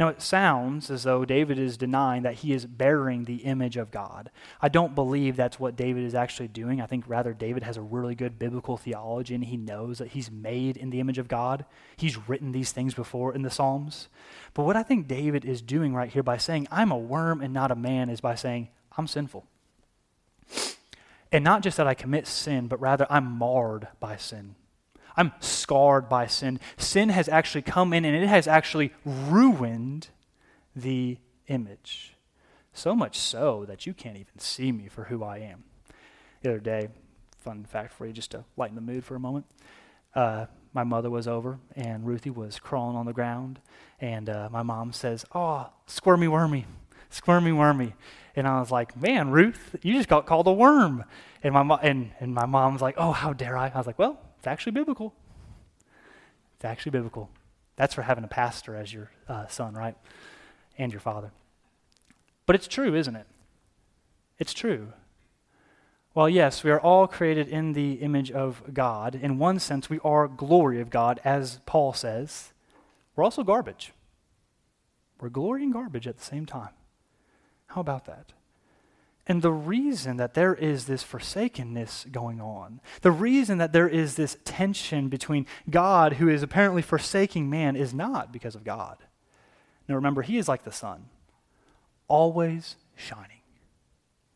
Now, 0.00 0.08
it 0.08 0.22
sounds 0.22 0.90
as 0.90 1.02
though 1.02 1.26
David 1.26 1.58
is 1.58 1.76
denying 1.76 2.22
that 2.22 2.36
he 2.36 2.54
is 2.54 2.64
bearing 2.64 3.24
the 3.24 3.44
image 3.44 3.76
of 3.76 3.90
God. 3.90 4.30
I 4.62 4.70
don't 4.70 4.94
believe 4.94 5.36
that's 5.36 5.60
what 5.60 5.76
David 5.76 6.04
is 6.04 6.14
actually 6.14 6.48
doing. 6.48 6.80
I 6.80 6.86
think 6.86 7.04
rather 7.06 7.34
David 7.34 7.64
has 7.64 7.76
a 7.76 7.82
really 7.82 8.14
good 8.14 8.38
biblical 8.38 8.78
theology 8.78 9.34
and 9.34 9.44
he 9.44 9.58
knows 9.58 9.98
that 9.98 10.08
he's 10.08 10.30
made 10.30 10.78
in 10.78 10.88
the 10.88 11.00
image 11.00 11.18
of 11.18 11.28
God. 11.28 11.66
He's 11.98 12.16
written 12.30 12.52
these 12.52 12.72
things 12.72 12.94
before 12.94 13.34
in 13.34 13.42
the 13.42 13.50
Psalms. 13.50 14.08
But 14.54 14.64
what 14.64 14.74
I 14.74 14.82
think 14.82 15.06
David 15.06 15.44
is 15.44 15.60
doing 15.60 15.92
right 15.92 16.10
here 16.10 16.22
by 16.22 16.38
saying, 16.38 16.66
I'm 16.70 16.92
a 16.92 16.98
worm 16.98 17.42
and 17.42 17.52
not 17.52 17.70
a 17.70 17.76
man, 17.76 18.08
is 18.08 18.22
by 18.22 18.36
saying, 18.36 18.68
I'm 18.96 19.06
sinful. 19.06 19.44
And 21.30 21.44
not 21.44 21.62
just 21.62 21.76
that 21.76 21.86
I 21.86 21.92
commit 21.92 22.26
sin, 22.26 22.68
but 22.68 22.80
rather 22.80 23.06
I'm 23.10 23.30
marred 23.30 23.88
by 24.00 24.16
sin. 24.16 24.54
I'm 25.16 25.32
scarred 25.40 26.08
by 26.08 26.26
sin. 26.26 26.60
Sin 26.76 27.08
has 27.10 27.28
actually 27.28 27.62
come 27.62 27.92
in 27.92 28.04
and 28.04 28.16
it 28.16 28.26
has 28.26 28.46
actually 28.46 28.92
ruined 29.04 30.08
the 30.74 31.18
image. 31.48 32.14
So 32.72 32.94
much 32.94 33.18
so 33.18 33.64
that 33.66 33.86
you 33.86 33.92
can't 33.94 34.16
even 34.16 34.38
see 34.38 34.72
me 34.72 34.88
for 34.88 35.04
who 35.04 35.24
I 35.24 35.38
am. 35.38 35.64
The 36.42 36.50
other 36.50 36.60
day, 36.60 36.88
fun 37.38 37.64
fact 37.64 37.92
for 37.92 38.06
you, 38.06 38.12
just 38.12 38.30
to 38.30 38.44
lighten 38.56 38.76
the 38.76 38.80
mood 38.80 39.04
for 39.04 39.14
a 39.14 39.20
moment. 39.20 39.46
Uh, 40.14 40.46
my 40.72 40.84
mother 40.84 41.10
was 41.10 41.26
over 41.26 41.58
and 41.74 42.06
Ruthie 42.06 42.30
was 42.30 42.58
crawling 42.58 42.96
on 42.96 43.06
the 43.06 43.12
ground, 43.12 43.60
and 44.00 44.28
uh, 44.28 44.48
my 44.50 44.62
mom 44.62 44.92
says, 44.92 45.24
"Oh, 45.34 45.70
squirmy 45.86 46.28
wormy, 46.28 46.66
squirmy 47.10 47.52
wormy," 47.52 47.94
and 48.36 48.46
I 48.46 48.60
was 48.60 48.70
like, 48.70 48.96
"Man, 48.96 49.30
Ruth, 49.30 49.76
you 49.82 49.94
just 49.94 50.08
got 50.08 50.26
called 50.26 50.46
a 50.46 50.52
worm," 50.52 51.04
and 51.42 51.54
my 51.54 51.62
mo- 51.62 51.80
and 51.82 52.12
and 52.20 52.34
my 52.34 52.46
mom's 52.46 52.80
like, 52.80 52.94
"Oh, 52.98 53.12
how 53.12 53.32
dare 53.32 53.56
I?" 53.56 53.70
I 53.74 53.78
was 53.78 53.86
like, 53.86 53.98
"Well, 53.98 54.18
it's 54.40 54.46
actually 54.46 54.72
biblical. 54.72 55.12
It's 56.56 56.64
actually 56.64 56.92
biblical. 56.92 57.28
That's 57.76 57.92
for 57.92 58.00
having 58.00 58.24
a 58.24 58.28
pastor 58.28 58.74
as 58.74 58.90
your 58.90 59.10
uh, 59.28 59.46
son, 59.48 59.74
right? 59.74 59.94
And 60.78 60.90
your 60.90 61.00
father. 61.00 61.30
But 62.46 62.56
it's 62.56 62.66
true, 62.66 62.94
isn't 62.94 63.14
it? 63.14 63.26
It's 64.38 64.54
true. 64.54 64.94
Well, 66.14 66.26
yes, 66.26 66.64
we 66.64 66.70
are 66.70 66.80
all 66.80 67.06
created 67.06 67.48
in 67.48 67.74
the 67.74 67.92
image 67.96 68.30
of 68.30 68.62
God. 68.72 69.14
In 69.14 69.38
one 69.38 69.58
sense, 69.58 69.90
we 69.90 70.00
are 70.02 70.26
glory 70.26 70.80
of 70.80 70.88
God, 70.88 71.20
as 71.22 71.60
Paul 71.66 71.92
says. 71.92 72.54
We're 73.14 73.24
also 73.24 73.42
garbage. 73.42 73.92
We're 75.20 75.28
glory 75.28 75.64
and 75.64 75.72
garbage 75.72 76.06
at 76.06 76.16
the 76.16 76.24
same 76.24 76.46
time. 76.46 76.70
How 77.66 77.82
about 77.82 78.06
that? 78.06 78.32
And 79.30 79.42
the 79.42 79.52
reason 79.52 80.16
that 80.16 80.34
there 80.34 80.56
is 80.56 80.86
this 80.86 81.04
forsakenness 81.04 82.06
going 82.10 82.40
on, 82.40 82.80
the 83.02 83.12
reason 83.12 83.58
that 83.58 83.72
there 83.72 83.86
is 83.86 84.16
this 84.16 84.36
tension 84.44 85.08
between 85.08 85.46
God, 85.70 86.14
who 86.14 86.28
is 86.28 86.42
apparently 86.42 86.82
forsaking 86.82 87.48
man, 87.48 87.76
is 87.76 87.94
not 87.94 88.32
because 88.32 88.56
of 88.56 88.64
God. 88.64 88.96
Now 89.86 89.94
remember, 89.94 90.22
He 90.22 90.36
is 90.36 90.48
like 90.48 90.64
the 90.64 90.72
sun, 90.72 91.04
always 92.08 92.74
shining, 92.96 93.42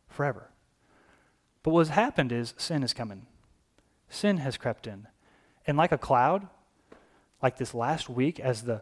forever. 0.07 0.49
But 1.61 1.71
what's 1.71 1.89
happened 1.89 2.31
is 2.31 2.53
sin 2.55 2.81
is 2.81 2.93
coming, 2.93 3.25
sin 4.07 4.37
has 4.37 4.55
crept 4.55 4.87
in. 4.87 5.09
And 5.67 5.75
like 5.75 5.91
a 5.91 5.97
cloud, 5.97 6.47
like 7.43 7.57
this 7.57 7.73
last 7.73 8.07
week, 8.07 8.39
as 8.39 8.61
the 8.61 8.81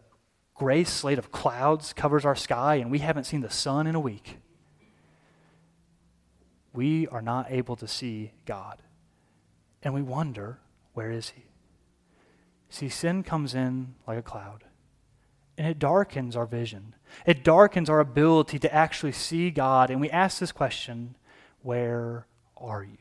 gray 0.54 0.84
slate 0.84 1.18
of 1.18 1.32
clouds 1.32 1.92
covers 1.92 2.24
our 2.24 2.36
sky 2.36 2.76
and 2.76 2.92
we 2.92 3.00
haven't 3.00 3.24
seen 3.24 3.42
the 3.42 3.50
sun 3.50 3.88
in 3.88 3.96
a 3.96 4.00
week 4.00 4.38
we 6.74 7.08
are 7.08 7.22
not 7.22 7.48
able 7.50 7.76
to 7.78 7.88
see 7.88 8.32
God. 8.46 8.82
And 9.82 9.94
we 9.94 10.02
wonder, 10.02 10.60
where 10.94 11.12
is 11.12 11.30
He? 11.30 11.44
See, 12.70 12.90
sin 12.90 13.24
comes 13.24 13.54
in 13.54 13.96
like 14.08 14.18
a 14.18 14.24
cloud, 14.24 14.64
and 15.58 15.68
it 15.68 15.78
darkens 15.78 16.36
our 16.36 16.48
vision. 16.48 16.96
It 17.26 17.44
darkens 17.44 17.90
our 17.90 18.00
ability 18.00 18.58
to 18.60 18.74
actually 18.74 19.12
see 19.12 19.52
God. 19.52 19.92
And 19.92 20.02
we 20.02 20.10
ask 20.10 20.40
this 20.40 20.52
question 20.52 21.16
where 21.62 22.26
are 22.58 22.84
you? 22.84 22.98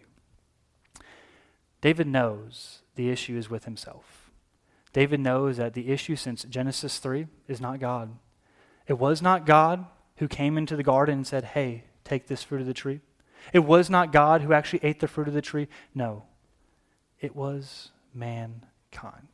David 1.80 2.06
knows 2.06 2.82
the 2.94 3.10
issue 3.10 3.36
is 3.36 3.48
with 3.48 3.64
himself. 3.64 4.30
David 4.92 5.20
knows 5.20 5.56
that 5.56 5.72
the 5.72 5.88
issue 5.88 6.16
since 6.16 6.44
Genesis 6.44 6.98
3 6.98 7.26
is 7.48 7.60
not 7.60 7.80
God. 7.80 8.16
It 8.86 8.98
was 8.98 9.22
not 9.22 9.46
God 9.46 9.86
who 10.16 10.28
came 10.28 10.58
into 10.58 10.76
the 10.76 10.82
garden 10.82 11.16
and 11.16 11.26
said, 11.26 11.44
Hey, 11.44 11.84
take 12.04 12.26
this 12.26 12.42
fruit 12.42 12.60
of 12.60 12.66
the 12.66 12.74
tree. 12.74 13.00
It 13.52 13.60
was 13.60 13.90
not 13.90 14.12
God 14.12 14.42
who 14.42 14.52
actually 14.52 14.80
ate 14.82 15.00
the 15.00 15.08
fruit 15.08 15.28
of 15.28 15.34
the 15.34 15.42
tree. 15.42 15.68
No, 15.94 16.24
it 17.20 17.34
was 17.36 17.90
mankind. 18.14 19.28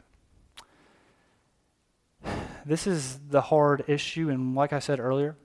This 2.67 2.87
is 2.87 3.21
the 3.31 3.41
hard 3.41 3.85
issue, 3.87 4.29
and 4.29 4.55
like 4.55 4.75
I 4.75 4.79
said 4.79 5.00
earlier, 5.00 5.37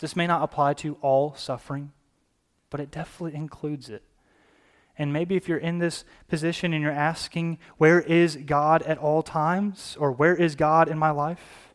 this 0.00 0.16
may 0.16 0.26
not 0.26 0.42
apply 0.42 0.74
to 0.74 0.96
all 1.00 1.34
suffering, 1.34 1.92
but 2.68 2.80
it 2.80 2.90
definitely 2.90 3.38
includes 3.38 3.88
it. 3.88 4.02
And 4.98 5.12
maybe 5.12 5.36
if 5.36 5.48
you're 5.48 5.58
in 5.58 5.78
this 5.78 6.04
position 6.28 6.72
and 6.72 6.82
you're 6.82 6.90
asking, 6.90 7.58
where 7.78 8.00
is 8.00 8.36
God 8.36 8.82
at 8.82 8.98
all 8.98 9.22
times? 9.22 9.96
Or 9.98 10.12
where 10.12 10.34
is 10.34 10.54
God 10.54 10.88
in 10.88 10.98
my 10.98 11.10
life? 11.10 11.74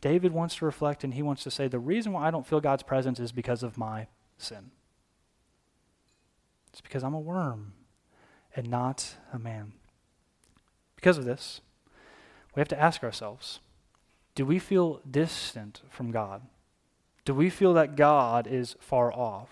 David 0.00 0.32
wants 0.32 0.56
to 0.56 0.64
reflect 0.64 1.02
and 1.02 1.14
he 1.14 1.22
wants 1.22 1.42
to 1.44 1.50
say, 1.50 1.66
the 1.66 1.78
reason 1.78 2.12
why 2.12 2.28
I 2.28 2.30
don't 2.30 2.46
feel 2.46 2.60
God's 2.60 2.82
presence 2.82 3.18
is 3.18 3.32
because 3.32 3.62
of 3.62 3.78
my 3.78 4.06
sin. 4.36 4.70
It's 6.74 6.80
because 6.80 7.04
I'm 7.04 7.14
a 7.14 7.20
worm 7.20 7.72
and 8.56 8.68
not 8.68 9.14
a 9.32 9.38
man. 9.38 9.74
Because 10.96 11.16
of 11.16 11.24
this, 11.24 11.60
we 12.56 12.58
have 12.58 12.66
to 12.66 12.80
ask 12.80 13.04
ourselves 13.04 13.60
do 14.34 14.44
we 14.44 14.58
feel 14.58 15.00
distant 15.08 15.82
from 15.88 16.10
God? 16.10 16.42
Do 17.24 17.32
we 17.32 17.48
feel 17.48 17.74
that 17.74 17.94
God 17.94 18.48
is 18.48 18.74
far 18.80 19.12
off? 19.12 19.48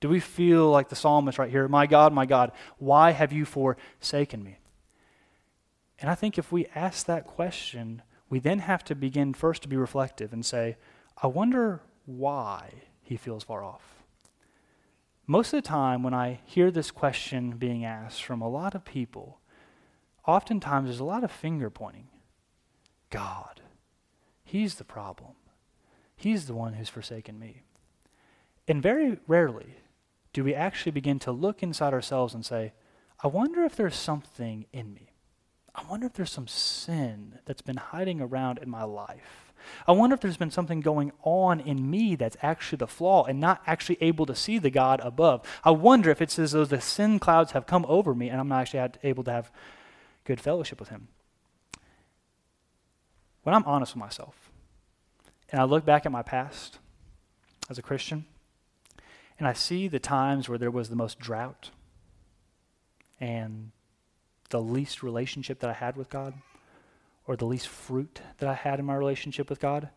Do 0.00 0.08
we 0.08 0.18
feel 0.18 0.70
like 0.70 0.88
the 0.88 0.96
psalmist 0.96 1.38
right 1.38 1.50
here, 1.50 1.68
My 1.68 1.86
God, 1.86 2.14
my 2.14 2.24
God, 2.24 2.52
why 2.78 3.10
have 3.10 3.34
you 3.34 3.44
forsaken 3.44 4.42
me? 4.42 4.56
And 5.98 6.10
I 6.10 6.14
think 6.14 6.38
if 6.38 6.50
we 6.50 6.64
ask 6.74 7.04
that 7.04 7.26
question, 7.26 8.00
we 8.30 8.38
then 8.38 8.60
have 8.60 8.82
to 8.84 8.94
begin 8.94 9.34
first 9.34 9.60
to 9.60 9.68
be 9.68 9.76
reflective 9.76 10.32
and 10.32 10.42
say, 10.42 10.78
I 11.22 11.26
wonder 11.26 11.82
why 12.06 12.70
he 13.02 13.18
feels 13.18 13.44
far 13.44 13.62
off. 13.62 13.91
Most 15.32 15.54
of 15.54 15.62
the 15.62 15.66
time, 15.66 16.02
when 16.02 16.12
I 16.12 16.40
hear 16.44 16.70
this 16.70 16.90
question 16.90 17.52
being 17.52 17.86
asked 17.86 18.22
from 18.22 18.42
a 18.42 18.50
lot 18.50 18.74
of 18.74 18.84
people, 18.84 19.40
oftentimes 20.26 20.88
there's 20.88 21.00
a 21.00 21.04
lot 21.04 21.24
of 21.24 21.32
finger 21.32 21.70
pointing. 21.70 22.08
God, 23.08 23.62
He's 24.44 24.74
the 24.74 24.84
problem. 24.84 25.32
He's 26.14 26.44
the 26.44 26.52
one 26.52 26.74
who's 26.74 26.90
forsaken 26.90 27.38
me. 27.38 27.62
And 28.68 28.82
very 28.82 29.20
rarely 29.26 29.76
do 30.34 30.44
we 30.44 30.54
actually 30.54 30.92
begin 30.92 31.18
to 31.20 31.32
look 31.32 31.62
inside 31.62 31.94
ourselves 31.94 32.34
and 32.34 32.44
say, 32.44 32.74
I 33.24 33.28
wonder 33.28 33.64
if 33.64 33.74
there's 33.74 33.96
something 33.96 34.66
in 34.70 34.92
me. 34.92 35.14
I 35.74 35.82
wonder 35.88 36.04
if 36.04 36.12
there's 36.12 36.30
some 36.30 36.46
sin 36.46 37.38
that's 37.46 37.62
been 37.62 37.78
hiding 37.78 38.20
around 38.20 38.58
in 38.58 38.68
my 38.68 38.84
life. 38.84 39.51
I 39.86 39.92
wonder 39.92 40.14
if 40.14 40.20
there's 40.20 40.36
been 40.36 40.50
something 40.50 40.80
going 40.80 41.12
on 41.22 41.60
in 41.60 41.90
me 41.90 42.16
that's 42.16 42.36
actually 42.42 42.78
the 42.78 42.86
flaw 42.86 43.24
and 43.24 43.40
not 43.40 43.62
actually 43.66 43.98
able 44.00 44.26
to 44.26 44.34
see 44.34 44.58
the 44.58 44.70
God 44.70 45.00
above. 45.02 45.46
I 45.64 45.70
wonder 45.70 46.10
if 46.10 46.22
it's 46.22 46.38
as 46.38 46.52
though 46.52 46.64
the 46.64 46.80
sin 46.80 47.18
clouds 47.18 47.52
have 47.52 47.66
come 47.66 47.84
over 47.88 48.14
me 48.14 48.28
and 48.28 48.40
I'm 48.40 48.48
not 48.48 48.60
actually 48.60 48.90
able 49.02 49.24
to 49.24 49.32
have 49.32 49.50
good 50.24 50.40
fellowship 50.40 50.80
with 50.80 50.88
Him. 50.88 51.08
When 53.42 53.54
I'm 53.54 53.64
honest 53.64 53.94
with 53.94 54.00
myself 54.00 54.50
and 55.50 55.60
I 55.60 55.64
look 55.64 55.84
back 55.84 56.06
at 56.06 56.12
my 56.12 56.22
past 56.22 56.78
as 57.68 57.78
a 57.78 57.82
Christian 57.82 58.26
and 59.38 59.48
I 59.48 59.52
see 59.52 59.88
the 59.88 59.98
times 59.98 60.48
where 60.48 60.58
there 60.58 60.70
was 60.70 60.88
the 60.88 60.96
most 60.96 61.18
drought 61.18 61.70
and 63.20 63.72
the 64.50 64.60
least 64.60 65.02
relationship 65.02 65.60
that 65.60 65.70
I 65.70 65.74
had 65.74 65.96
with 65.96 66.10
God 66.10 66.34
or 67.26 67.36
the 67.36 67.46
least 67.46 67.68
fruit 67.68 68.20
that 68.38 68.48
I 68.48 68.54
had 68.54 68.78
in 68.78 68.86
my 68.86 68.94
relationship 68.94 69.48
with 69.48 69.60
God, 69.60 69.90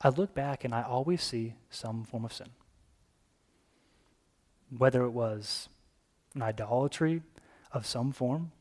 I 0.00 0.08
look 0.08 0.34
back 0.34 0.64
and 0.64 0.74
I 0.74 0.82
always 0.82 1.22
see 1.22 1.54
some 1.70 2.04
form 2.04 2.24
of 2.24 2.32
sin. 2.32 2.48
Whether 4.76 5.04
it 5.04 5.10
was 5.10 5.68
an 6.34 6.42
idolatry 6.42 7.22
of 7.72 7.86
some 7.86 8.12
form, 8.12 8.52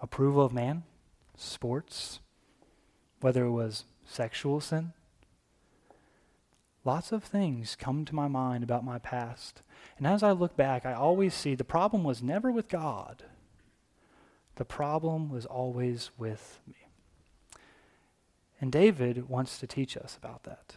approval 0.00 0.44
of 0.44 0.52
man, 0.52 0.82
sports, 1.36 2.20
whether 3.20 3.44
it 3.44 3.50
was 3.50 3.84
sexual 4.04 4.60
sin. 4.60 4.92
Lots 6.84 7.10
of 7.10 7.24
things 7.24 7.74
come 7.74 8.04
to 8.04 8.14
my 8.14 8.28
mind 8.28 8.62
about 8.62 8.84
my 8.84 8.98
past. 8.98 9.62
And 9.98 10.06
as 10.06 10.22
I 10.22 10.32
look 10.32 10.56
back, 10.56 10.86
I 10.86 10.92
always 10.92 11.34
see 11.34 11.54
the 11.54 11.64
problem 11.64 12.04
was 12.04 12.22
never 12.22 12.50
with 12.50 12.68
God. 12.68 13.24
The 14.54 14.64
problem 14.64 15.28
was 15.28 15.46
always 15.46 16.10
with 16.16 16.60
me. 16.66 16.85
And 18.60 18.72
David 18.72 19.28
wants 19.28 19.58
to 19.58 19.66
teach 19.66 19.96
us 19.96 20.16
about 20.16 20.44
that. 20.44 20.76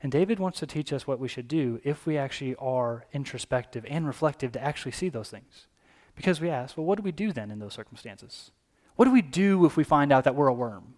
And 0.00 0.12
David 0.12 0.38
wants 0.38 0.60
to 0.60 0.66
teach 0.66 0.92
us 0.92 1.06
what 1.06 1.18
we 1.18 1.28
should 1.28 1.48
do 1.48 1.80
if 1.82 2.06
we 2.06 2.18
actually 2.18 2.54
are 2.56 3.06
introspective 3.12 3.86
and 3.88 4.06
reflective 4.06 4.52
to 4.52 4.62
actually 4.62 4.92
see 4.92 5.08
those 5.08 5.30
things. 5.30 5.66
Because 6.14 6.40
we 6.40 6.50
ask, 6.50 6.76
well, 6.76 6.86
what 6.86 6.96
do 6.98 7.02
we 7.02 7.10
do 7.10 7.32
then 7.32 7.50
in 7.50 7.58
those 7.58 7.72
circumstances? 7.72 8.50
What 8.96 9.06
do 9.06 9.12
we 9.12 9.22
do 9.22 9.64
if 9.64 9.76
we 9.76 9.82
find 9.82 10.12
out 10.12 10.24
that 10.24 10.34
we're 10.34 10.46
a 10.46 10.54
worm? 10.54 10.94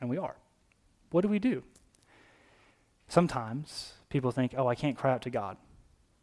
And 0.00 0.08
we 0.08 0.18
are. 0.18 0.36
What 1.10 1.22
do 1.22 1.28
we 1.28 1.38
do? 1.38 1.62
Sometimes 3.08 3.94
people 4.08 4.30
think, 4.30 4.54
oh, 4.56 4.66
I 4.66 4.74
can't 4.74 4.96
cry 4.96 5.12
out 5.12 5.22
to 5.22 5.30
God. 5.30 5.56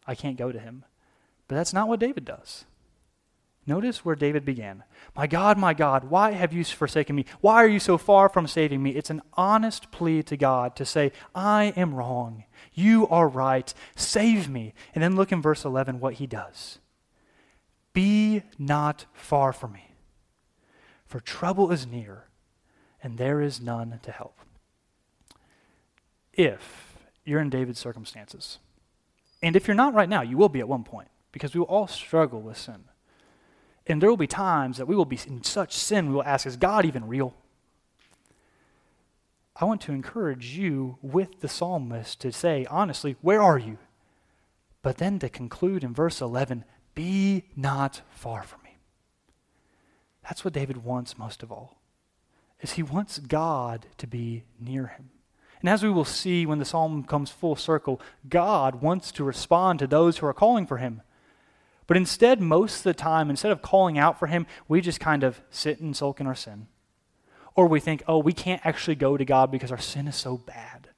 I 0.07 0.15
can't 0.15 0.37
go 0.37 0.51
to 0.51 0.59
him. 0.59 0.85
But 1.47 1.55
that's 1.55 1.73
not 1.73 1.87
what 1.87 1.99
David 1.99 2.25
does. 2.25 2.65
Notice 3.67 4.03
where 4.03 4.15
David 4.15 4.43
began. 4.43 4.83
My 5.15 5.27
God, 5.27 5.57
my 5.57 5.73
God, 5.73 6.05
why 6.05 6.31
have 6.31 6.51
you 6.51 6.63
forsaken 6.63 7.15
me? 7.15 7.25
Why 7.41 7.63
are 7.63 7.67
you 7.67 7.79
so 7.79 7.97
far 7.97 8.27
from 8.27 8.47
saving 8.47 8.81
me? 8.81 8.91
It's 8.91 9.11
an 9.11 9.21
honest 9.33 9.91
plea 9.91 10.23
to 10.23 10.35
God 10.35 10.75
to 10.77 10.85
say, 10.85 11.11
I 11.35 11.73
am 11.77 11.93
wrong. 11.93 12.45
You 12.73 13.07
are 13.09 13.27
right. 13.27 13.71
Save 13.95 14.49
me. 14.49 14.73
And 14.95 15.03
then 15.03 15.15
look 15.15 15.31
in 15.31 15.41
verse 15.41 15.63
11 15.63 15.99
what 15.99 16.15
he 16.15 16.25
does. 16.25 16.79
Be 17.93 18.43
not 18.57 19.05
far 19.13 19.51
from 19.51 19.73
me, 19.73 19.95
for 21.05 21.19
trouble 21.19 21.71
is 21.71 21.85
near, 21.85 22.29
and 23.03 23.17
there 23.17 23.41
is 23.41 23.59
none 23.59 23.99
to 24.03 24.11
help. 24.11 24.39
If 26.33 26.95
you're 27.25 27.41
in 27.41 27.49
David's 27.49 27.79
circumstances, 27.79 28.59
and 29.43 29.57
if 29.57 29.67
you're 29.67 29.75
not 29.75 29.93
right 29.93 30.07
now, 30.07 30.21
you 30.21 30.37
will 30.37 30.49
be 30.49 30.61
at 30.61 30.69
one 30.69 30.85
point, 30.85 31.09
because 31.33 31.53
we 31.53 31.59
will 31.59 31.67
all 31.67 31.87
struggle 31.87 32.41
with 32.41 32.57
sin. 32.57 32.85
And 33.87 34.01
there 34.01 34.09
will 34.09 34.17
be 34.17 34.27
times 34.27 34.77
that 34.77 34.87
we 34.87 34.95
will 34.95 35.05
be 35.05 35.19
in 35.27 35.43
such 35.43 35.73
sin, 35.73 36.09
we 36.09 36.15
will 36.15 36.23
ask, 36.23 36.45
Is 36.45 36.57
God 36.57 36.85
even 36.85 37.07
real? 37.07 37.33
I 39.61 39.65
want 39.65 39.81
to 39.81 39.91
encourage 39.91 40.57
you 40.57 40.97
with 41.03 41.41
the 41.41 41.47
psalmist 41.47 42.19
to 42.21 42.31
say, 42.31 42.65
honestly, 42.69 43.15
where 43.21 43.41
are 43.41 43.59
you? 43.59 43.77
But 44.81 44.97
then 44.97 45.19
to 45.19 45.29
conclude 45.29 45.83
in 45.83 45.93
verse 45.93 46.19
11, 46.19 46.65
be 46.95 47.43
not 47.55 48.01
far 48.09 48.41
from 48.41 48.63
me. 48.63 48.77
That's 50.23 50.43
what 50.43 50.53
David 50.53 50.83
wants 50.83 51.17
most 51.17 51.43
of 51.43 51.51
all. 51.51 51.77
Is 52.59 52.73
he 52.73 52.83
wants 52.83 53.19
God 53.19 53.85
to 53.97 54.07
be 54.07 54.45
near 54.59 54.87
him. 54.87 55.11
And 55.59 55.69
as 55.69 55.83
we 55.83 55.91
will 55.91 56.05
see 56.05 56.47
when 56.47 56.57
the 56.57 56.65
psalm 56.65 57.03
comes 57.03 57.29
full 57.29 57.55
circle, 57.55 58.01
God 58.27 58.81
wants 58.81 59.11
to 59.13 59.23
respond 59.23 59.77
to 59.79 59.87
those 59.87 60.17
who 60.17 60.25
are 60.25 60.33
calling 60.33 60.65
for 60.65 60.77
him. 60.77 61.03
But 61.87 61.97
instead, 61.97 62.39
most 62.39 62.77
of 62.77 62.83
the 62.83 62.93
time, 62.93 63.29
instead 63.29 63.51
of 63.51 63.61
calling 63.61 63.97
out 63.97 64.19
for 64.19 64.27
him, 64.27 64.45
we 64.67 64.81
just 64.81 64.99
kind 64.99 65.23
of 65.23 65.41
sit 65.49 65.79
and 65.79 65.95
sulk 65.95 66.19
in 66.19 66.27
our 66.27 66.35
sin. 66.35 66.67
Or 67.55 67.67
we 67.67 67.79
think, 67.79 68.03
oh, 68.07 68.19
we 68.19 68.33
can't 68.33 68.65
actually 68.65 68.95
go 68.95 69.17
to 69.17 69.25
God 69.25 69.51
because 69.51 69.71
our 69.71 69.77
sin 69.77 70.07
is 70.07 70.15
so 70.15 70.37
bad. 70.37 70.89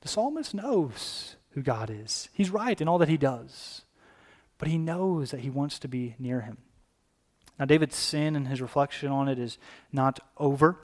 The 0.00 0.08
psalmist 0.08 0.52
knows 0.52 1.36
who 1.50 1.62
God 1.62 1.90
is. 1.90 2.28
He's 2.32 2.50
right 2.50 2.80
in 2.80 2.88
all 2.88 2.98
that 2.98 3.08
he 3.08 3.16
does. 3.16 3.82
But 4.58 4.68
he 4.68 4.78
knows 4.78 5.30
that 5.30 5.40
he 5.40 5.50
wants 5.50 5.78
to 5.80 5.88
be 5.88 6.16
near 6.18 6.40
him. 6.40 6.58
Now, 7.58 7.66
David's 7.66 7.96
sin 7.96 8.34
and 8.34 8.48
his 8.48 8.60
reflection 8.60 9.10
on 9.10 9.28
it 9.28 9.38
is 9.38 9.58
not 9.92 10.18
over. 10.38 10.78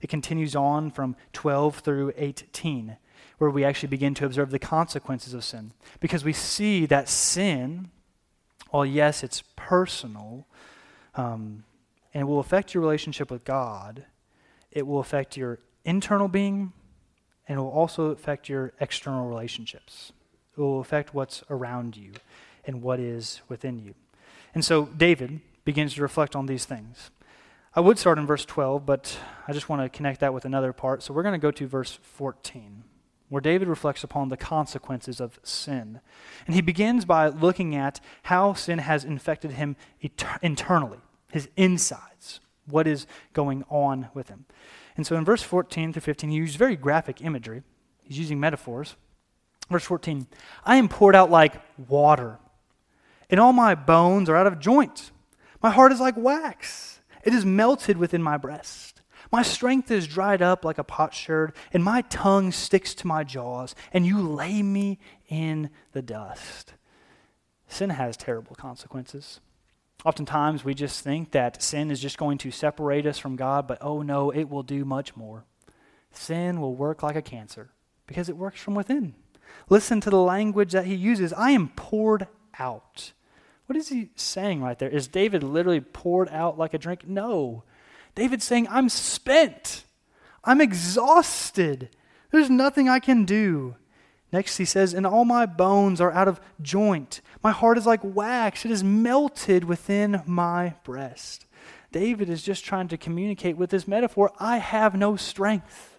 It 0.00 0.08
continues 0.08 0.56
on 0.56 0.90
from 0.90 1.14
12 1.32 1.80
through 1.80 2.12
18, 2.16 2.96
where 3.40 3.48
we 3.48 3.64
actually 3.64 3.88
begin 3.88 4.12
to 4.12 4.26
observe 4.26 4.50
the 4.50 4.58
consequences 4.58 5.32
of 5.32 5.42
sin. 5.42 5.72
Because 5.98 6.22
we 6.22 6.32
see 6.34 6.84
that 6.84 7.08
sin 7.08 7.88
while 8.68 8.84
yes, 8.84 9.24
it's 9.24 9.42
personal, 9.56 10.46
um, 11.14 11.64
and 12.12 12.20
it 12.20 12.24
will 12.24 12.38
affect 12.38 12.74
your 12.74 12.82
relationship 12.82 13.30
with 13.30 13.42
God, 13.44 14.04
it 14.70 14.86
will 14.86 15.00
affect 15.00 15.38
your 15.38 15.58
internal 15.86 16.28
being, 16.28 16.74
and 17.48 17.58
it 17.58 17.62
will 17.62 17.70
also 17.70 18.10
affect 18.10 18.50
your 18.50 18.74
external 18.78 19.26
relationships. 19.26 20.12
It 20.54 20.60
will 20.60 20.80
affect 20.80 21.14
what's 21.14 21.42
around 21.48 21.96
you 21.96 22.12
and 22.66 22.82
what 22.82 23.00
is 23.00 23.40
within 23.48 23.78
you. 23.78 23.94
And 24.54 24.62
so 24.62 24.84
David 24.84 25.40
begins 25.64 25.94
to 25.94 26.02
reflect 26.02 26.36
on 26.36 26.44
these 26.44 26.66
things. 26.66 27.10
I 27.74 27.80
would 27.80 27.98
start 27.98 28.18
in 28.18 28.26
verse 28.26 28.44
12, 28.44 28.84
but 28.84 29.18
I 29.48 29.54
just 29.54 29.70
want 29.70 29.80
to 29.80 29.88
connect 29.88 30.20
that 30.20 30.34
with 30.34 30.44
another 30.44 30.74
part. 30.74 31.02
So 31.02 31.14
we're 31.14 31.22
going 31.22 31.32
to 31.32 31.38
go 31.38 31.50
to 31.52 31.66
verse 31.66 31.98
14 32.02 32.84
where 33.30 33.40
David 33.40 33.68
reflects 33.68 34.04
upon 34.04 34.28
the 34.28 34.36
consequences 34.36 35.20
of 35.20 35.38
sin. 35.42 36.00
And 36.46 36.54
he 36.54 36.60
begins 36.60 37.06
by 37.06 37.28
looking 37.28 37.74
at 37.74 38.00
how 38.24 38.52
sin 38.52 38.80
has 38.80 39.04
infected 39.04 39.52
him 39.52 39.76
internally, 40.42 40.98
his 41.32 41.48
insides, 41.56 42.40
what 42.66 42.86
is 42.86 43.06
going 43.32 43.64
on 43.70 44.08
with 44.12 44.28
him. 44.28 44.44
And 44.96 45.06
so 45.06 45.16
in 45.16 45.24
verse 45.24 45.42
14 45.42 45.92
through 45.92 46.02
15, 46.02 46.30
he 46.30 46.36
uses 46.36 46.56
very 46.56 46.76
graphic 46.76 47.22
imagery. 47.22 47.62
He's 48.02 48.18
using 48.18 48.40
metaphors. 48.40 48.96
Verse 49.70 49.84
14 49.84 50.26
I 50.64 50.76
am 50.76 50.88
poured 50.88 51.14
out 51.14 51.30
like 51.30 51.54
water, 51.88 52.38
and 53.30 53.38
all 53.38 53.52
my 53.52 53.76
bones 53.76 54.28
are 54.28 54.36
out 54.36 54.48
of 54.48 54.58
joint. 54.58 55.12
My 55.62 55.70
heart 55.70 55.92
is 55.92 56.00
like 56.00 56.16
wax, 56.16 57.00
it 57.22 57.32
is 57.32 57.44
melted 57.44 57.96
within 57.96 58.22
my 58.22 58.36
breast. 58.36 58.89
My 59.32 59.42
strength 59.42 59.90
is 59.90 60.08
dried 60.08 60.42
up 60.42 60.64
like 60.64 60.78
a 60.78 60.84
potsherd, 60.84 61.54
and 61.72 61.84
my 61.84 62.02
tongue 62.02 62.50
sticks 62.50 62.94
to 62.94 63.06
my 63.06 63.22
jaws, 63.22 63.74
and 63.92 64.04
you 64.04 64.20
lay 64.20 64.62
me 64.62 64.98
in 65.28 65.70
the 65.92 66.02
dust. 66.02 66.74
Sin 67.68 67.90
has 67.90 68.16
terrible 68.16 68.56
consequences. 68.56 69.40
Oftentimes, 70.04 70.64
we 70.64 70.74
just 70.74 71.04
think 71.04 71.30
that 71.30 71.62
sin 71.62 71.90
is 71.90 72.00
just 72.00 72.18
going 72.18 72.38
to 72.38 72.50
separate 72.50 73.06
us 73.06 73.18
from 73.18 73.36
God, 73.36 73.68
but 73.68 73.78
oh 73.80 74.02
no, 74.02 74.30
it 74.30 74.48
will 74.48 74.62
do 74.62 74.84
much 74.84 75.16
more. 75.16 75.44
Sin 76.10 76.60
will 76.60 76.74
work 76.74 77.02
like 77.02 77.16
a 77.16 77.22
cancer 77.22 77.70
because 78.06 78.28
it 78.28 78.36
works 78.36 78.60
from 78.60 78.74
within. 78.74 79.14
Listen 79.68 80.00
to 80.00 80.10
the 80.10 80.20
language 80.20 80.72
that 80.72 80.86
he 80.86 80.94
uses 80.94 81.32
I 81.32 81.50
am 81.50 81.68
poured 81.68 82.26
out. 82.58 83.12
What 83.66 83.76
is 83.76 83.88
he 83.88 84.10
saying 84.16 84.62
right 84.62 84.78
there? 84.78 84.88
Is 84.88 85.06
David 85.06 85.44
literally 85.44 85.80
poured 85.80 86.28
out 86.30 86.58
like 86.58 86.74
a 86.74 86.78
drink? 86.78 87.06
No. 87.06 87.62
David's 88.14 88.44
saying, 88.44 88.68
I'm 88.70 88.88
spent. 88.88 89.84
I'm 90.44 90.60
exhausted. 90.60 91.90
There's 92.30 92.50
nothing 92.50 92.88
I 92.88 92.98
can 92.98 93.24
do. 93.24 93.76
Next, 94.32 94.56
he 94.58 94.64
says, 94.64 94.94
And 94.94 95.06
all 95.06 95.24
my 95.24 95.46
bones 95.46 96.00
are 96.00 96.12
out 96.12 96.28
of 96.28 96.40
joint. 96.62 97.20
My 97.42 97.50
heart 97.50 97.78
is 97.78 97.86
like 97.86 98.00
wax, 98.02 98.64
it 98.64 98.70
is 98.70 98.84
melted 98.84 99.64
within 99.64 100.22
my 100.26 100.74
breast. 100.84 101.46
David 101.92 102.30
is 102.30 102.42
just 102.42 102.64
trying 102.64 102.88
to 102.88 102.96
communicate 102.96 103.56
with 103.56 103.70
this 103.70 103.88
metaphor 103.88 104.30
I 104.38 104.58
have 104.58 104.94
no 104.94 105.16
strength. 105.16 105.98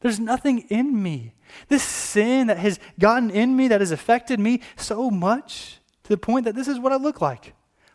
There's 0.00 0.20
nothing 0.20 0.60
in 0.68 1.02
me. 1.02 1.34
This 1.68 1.82
sin 1.82 2.46
that 2.46 2.58
has 2.58 2.78
gotten 2.98 3.30
in 3.30 3.56
me, 3.56 3.68
that 3.68 3.80
has 3.80 3.90
affected 3.90 4.40
me 4.40 4.60
so 4.76 5.10
much 5.10 5.80
to 6.04 6.08
the 6.08 6.16
point 6.16 6.44
that 6.44 6.54
this 6.54 6.68
is 6.68 6.78
what 6.78 6.92
I 6.92 6.96
look 6.96 7.20
like 7.20 7.54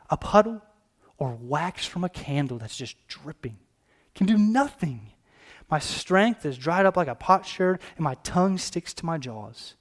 a 0.10 0.18
puddle 0.18 0.62
or 1.18 1.38
wax 1.40 1.86
from 1.86 2.04
a 2.04 2.10
candle 2.10 2.58
that's 2.58 2.78
just 2.78 2.96
dripping, 3.08 3.58
can 4.14 4.28
do 4.28 4.38
nothing. 4.38 5.12
My 5.70 5.80
strength 5.80 6.46
is 6.46 6.58
dried 6.58 6.86
up 6.86 6.98
like 6.98 7.08
a 7.08 7.16
potsherd, 7.16 7.80
and 7.96 8.04
my 8.04 8.16
tongue 8.16 8.58
sticks 8.58 8.94
to 8.96 9.06
my 9.06 9.18
jaws. 9.18 9.76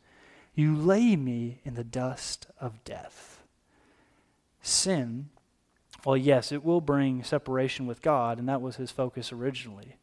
You 0.55 0.75
lay 0.75 1.17
me 1.17 1.61
in 1.65 1.75
the 1.75 1.85
dust 1.85 2.47
of 2.61 2.83
death. 2.85 3.43
Sin, 4.63 5.29
well, 6.05 6.17
yes, 6.17 6.53
it 6.53 6.65
will 6.65 6.81
bring 6.81 7.23
separation 7.23 7.87
with 7.87 8.03
God, 8.03 8.39
and 8.39 8.49
that 8.49 8.63
was 8.63 8.77
his 8.77 8.91
focus 8.91 9.33
originally 9.33 9.97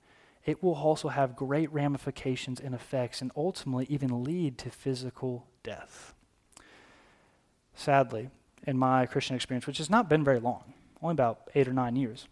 it 0.45 0.63
will 0.63 0.75
also 0.75 1.09
have 1.09 1.35
great 1.35 1.71
ramifications 1.71 2.59
and 2.59 2.73
effects 2.73 3.21
and 3.21 3.31
ultimately 3.35 3.85
even 3.89 4.23
lead 4.23 4.57
to 4.59 4.69
physical 4.69 5.47
death. 5.63 6.13
Sadly, 7.75 8.29
in 8.65 8.77
my 8.77 9.05
Christian 9.05 9.35
experience, 9.35 9.67
which 9.67 9.77
has 9.77 9.89
not 9.89 10.09
been 10.09 10.23
very 10.23 10.39
long, 10.39 10.73
only 11.01 11.13
about 11.13 11.49
eight 11.55 11.67
or 11.67 11.73
nine 11.73 11.95
years, 11.95 12.27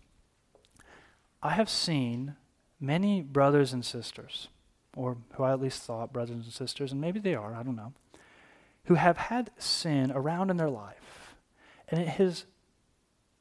I 1.42 1.52
have 1.52 1.70
seen 1.70 2.36
many 2.80 3.22
brothers 3.22 3.74
and 3.74 3.84
sisters, 3.84 4.50
or 4.96 5.18
who 5.34 5.44
I 5.44 5.54
at 5.54 5.62
least 5.62 5.84
thought 5.84 6.14
brothers 6.14 6.46
and 6.46 6.54
sisters, 6.54 6.92
and 6.92 7.02
maybe 7.02 7.20
they 7.20 7.36
are, 7.36 7.56
I 7.56 7.64
don't 7.64 7.76
know, 7.76 7.94
who 8.86 8.96
have 8.96 9.18
had 9.18 9.52
sin 9.58 10.12
around 10.12 10.50
in 10.50 10.58
their 10.58 10.70
life, 10.70 11.36
and 11.88 12.00
it 12.00 12.08
has 12.08 12.46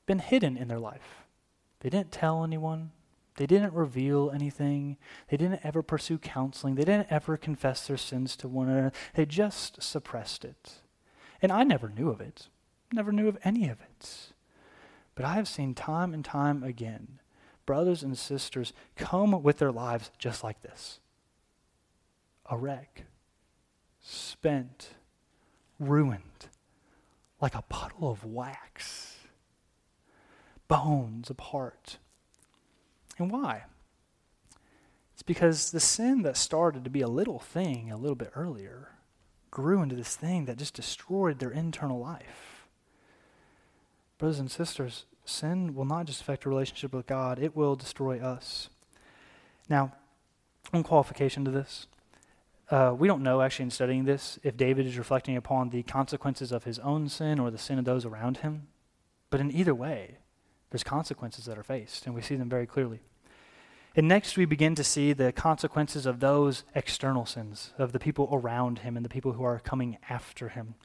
been 0.06 0.18
hidden 0.20 0.56
in 0.56 0.68
their 0.68 0.78
life. 0.78 1.24
They 1.80 1.90
didn't 1.90 2.12
tell 2.12 2.44
anyone, 2.44 2.90
they 3.38 3.46
didn't 3.46 3.72
reveal 3.72 4.32
anything. 4.34 4.96
They 5.28 5.36
didn't 5.36 5.60
ever 5.62 5.80
pursue 5.80 6.18
counseling. 6.18 6.74
They 6.74 6.84
didn't 6.84 7.06
ever 7.08 7.36
confess 7.36 7.86
their 7.86 7.96
sins 7.96 8.34
to 8.36 8.48
one 8.48 8.68
another. 8.68 8.92
They 9.14 9.26
just 9.26 9.80
suppressed 9.80 10.44
it. 10.44 10.80
And 11.40 11.52
I 11.52 11.62
never 11.62 11.88
knew 11.88 12.10
of 12.10 12.20
it, 12.20 12.48
never 12.92 13.12
knew 13.12 13.28
of 13.28 13.38
any 13.44 13.68
of 13.68 13.80
it. 13.80 14.32
But 15.18 15.26
I 15.26 15.35
have 15.35 15.48
seen 15.48 15.74
time 15.74 16.14
and 16.14 16.24
time 16.24 16.62
again 16.62 17.18
brothers 17.66 18.04
and 18.04 18.16
sisters 18.16 18.72
come 18.94 19.42
with 19.42 19.59
their 19.59 19.72
lives 19.72 20.12
just 20.16 20.44
like 20.44 20.62
this 20.62 21.00
a 22.48 22.57
wreck, 22.57 23.02
spent, 24.00 24.90
ruined, 25.81 26.46
like 27.40 27.57
a 27.57 27.62
puddle 27.62 28.12
of 28.12 28.24
wax, 28.24 29.16
bones 30.68 31.31
apart 31.31 31.98
and 33.18 33.28
why? 33.28 33.64
It's 35.14 35.24
because 35.24 35.72
the 35.72 35.81
sin 35.81 36.22
that 36.22 36.37
started 36.37 36.85
to 36.85 36.90
be 36.90 37.00
a 37.00 37.09
little 37.09 37.40
thing 37.40 37.90
a 37.90 37.96
little 37.96 38.14
bit 38.14 38.31
earlier 38.37 38.92
grew 39.50 39.83
into 39.83 39.96
this 39.96 40.14
thing 40.14 40.44
that 40.44 40.59
just 40.59 40.74
destroyed 40.74 41.40
their 41.40 41.50
internal 41.50 41.98
life. 41.98 42.57
Brothers 44.18 44.40
and 44.40 44.50
sisters, 44.50 45.04
sin 45.24 45.74
will 45.74 45.85
not 45.85 46.07
just 46.07 46.20
affect 46.20 46.44
a 46.44 46.48
relationship 46.48 46.92
with 46.92 47.07
God, 47.07 47.38
it 47.38 47.54
will 47.54 47.76
destroy 47.76 48.18
us. 48.18 48.68
Now, 49.68 49.92
one 50.70 50.83
qualification 50.83 51.44
to 51.44 51.50
this. 51.50 51.87
Uh, 52.70 52.94
we 52.98 53.09
don't 53.09 53.22
know, 53.22 53.40
actually, 53.40 53.64
in 53.64 53.70
studying 53.70 54.04
this, 54.04 54.38
if 54.42 54.57
David 54.57 54.87
is 54.87 54.98
reflecting 54.98 55.37
upon 55.37 55.70
the 55.70 55.83
consequences 55.85 56.52
of 56.52 56.64
his 56.64 56.78
own 56.81 57.09
sin 57.09 57.38
or 57.38 57.50
the 57.50 57.59
sin 57.59 57.78
of 57.78 57.85
those 57.85 58.04
around 58.04 58.38
him. 58.38 58.66
But 59.31 59.40
in 59.40 59.50
either 59.54 59.74
way, 59.74 60.18
there's 60.70 60.85
consequences 60.85 61.46
that 61.46 61.57
are 61.57 61.62
faced, 61.62 62.04
and 62.04 62.14
we 62.14 62.20
see 62.20 62.37
them 62.37 62.48
very 62.48 62.66
clearly. 62.66 63.00
And 63.98 64.06
next, 64.06 64.37
we 64.37 64.44
begin 64.44 64.76
to 64.76 64.84
see 64.84 65.12
the 65.12 65.32
consequences 65.32 66.06
of 66.06 66.20
those 66.20 66.62
external 66.72 67.26
sins, 67.26 67.72
of 67.78 67.90
the 67.90 67.98
people 67.98 68.28
around 68.30 68.78
him 68.78 68.96
and 68.96 69.04
the 69.04 69.08
people 69.08 69.32
who 69.32 69.42
are 69.42 69.58
coming 69.58 69.98
after 70.08 70.50
him. 70.50 70.76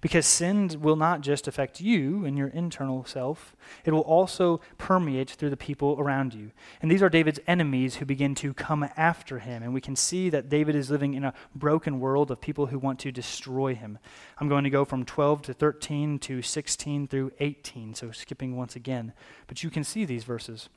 Because 0.00 0.24
sin 0.24 0.70
will 0.80 0.94
not 0.94 1.20
just 1.20 1.48
affect 1.48 1.80
you 1.80 2.24
and 2.24 2.38
your 2.38 2.46
internal 2.46 3.04
self, 3.04 3.56
it 3.84 3.90
will 3.90 4.02
also 4.02 4.60
permeate 4.78 5.30
through 5.30 5.50
the 5.50 5.56
people 5.56 5.96
around 5.98 6.32
you. 6.32 6.52
And 6.80 6.88
these 6.88 7.02
are 7.02 7.08
David's 7.08 7.40
enemies 7.48 7.96
who 7.96 8.04
begin 8.04 8.36
to 8.36 8.54
come 8.54 8.88
after 8.96 9.40
him. 9.40 9.64
And 9.64 9.74
we 9.74 9.80
can 9.80 9.96
see 9.96 10.30
that 10.30 10.48
David 10.48 10.76
is 10.76 10.92
living 10.92 11.14
in 11.14 11.24
a 11.24 11.34
broken 11.56 11.98
world 11.98 12.30
of 12.30 12.40
people 12.40 12.66
who 12.66 12.78
want 12.78 13.00
to 13.00 13.10
destroy 13.10 13.74
him. 13.74 13.98
I'm 14.38 14.48
going 14.48 14.62
to 14.62 14.70
go 14.70 14.84
from 14.84 15.04
12 15.04 15.42
to 15.42 15.54
13 15.54 16.20
to 16.20 16.40
16 16.40 17.08
through 17.08 17.32
18, 17.40 17.96
so 17.96 18.12
skipping 18.12 18.56
once 18.56 18.76
again. 18.76 19.12
But 19.48 19.64
you 19.64 19.70
can 19.70 19.82
see 19.82 20.04
these 20.04 20.22
verses. 20.22 20.68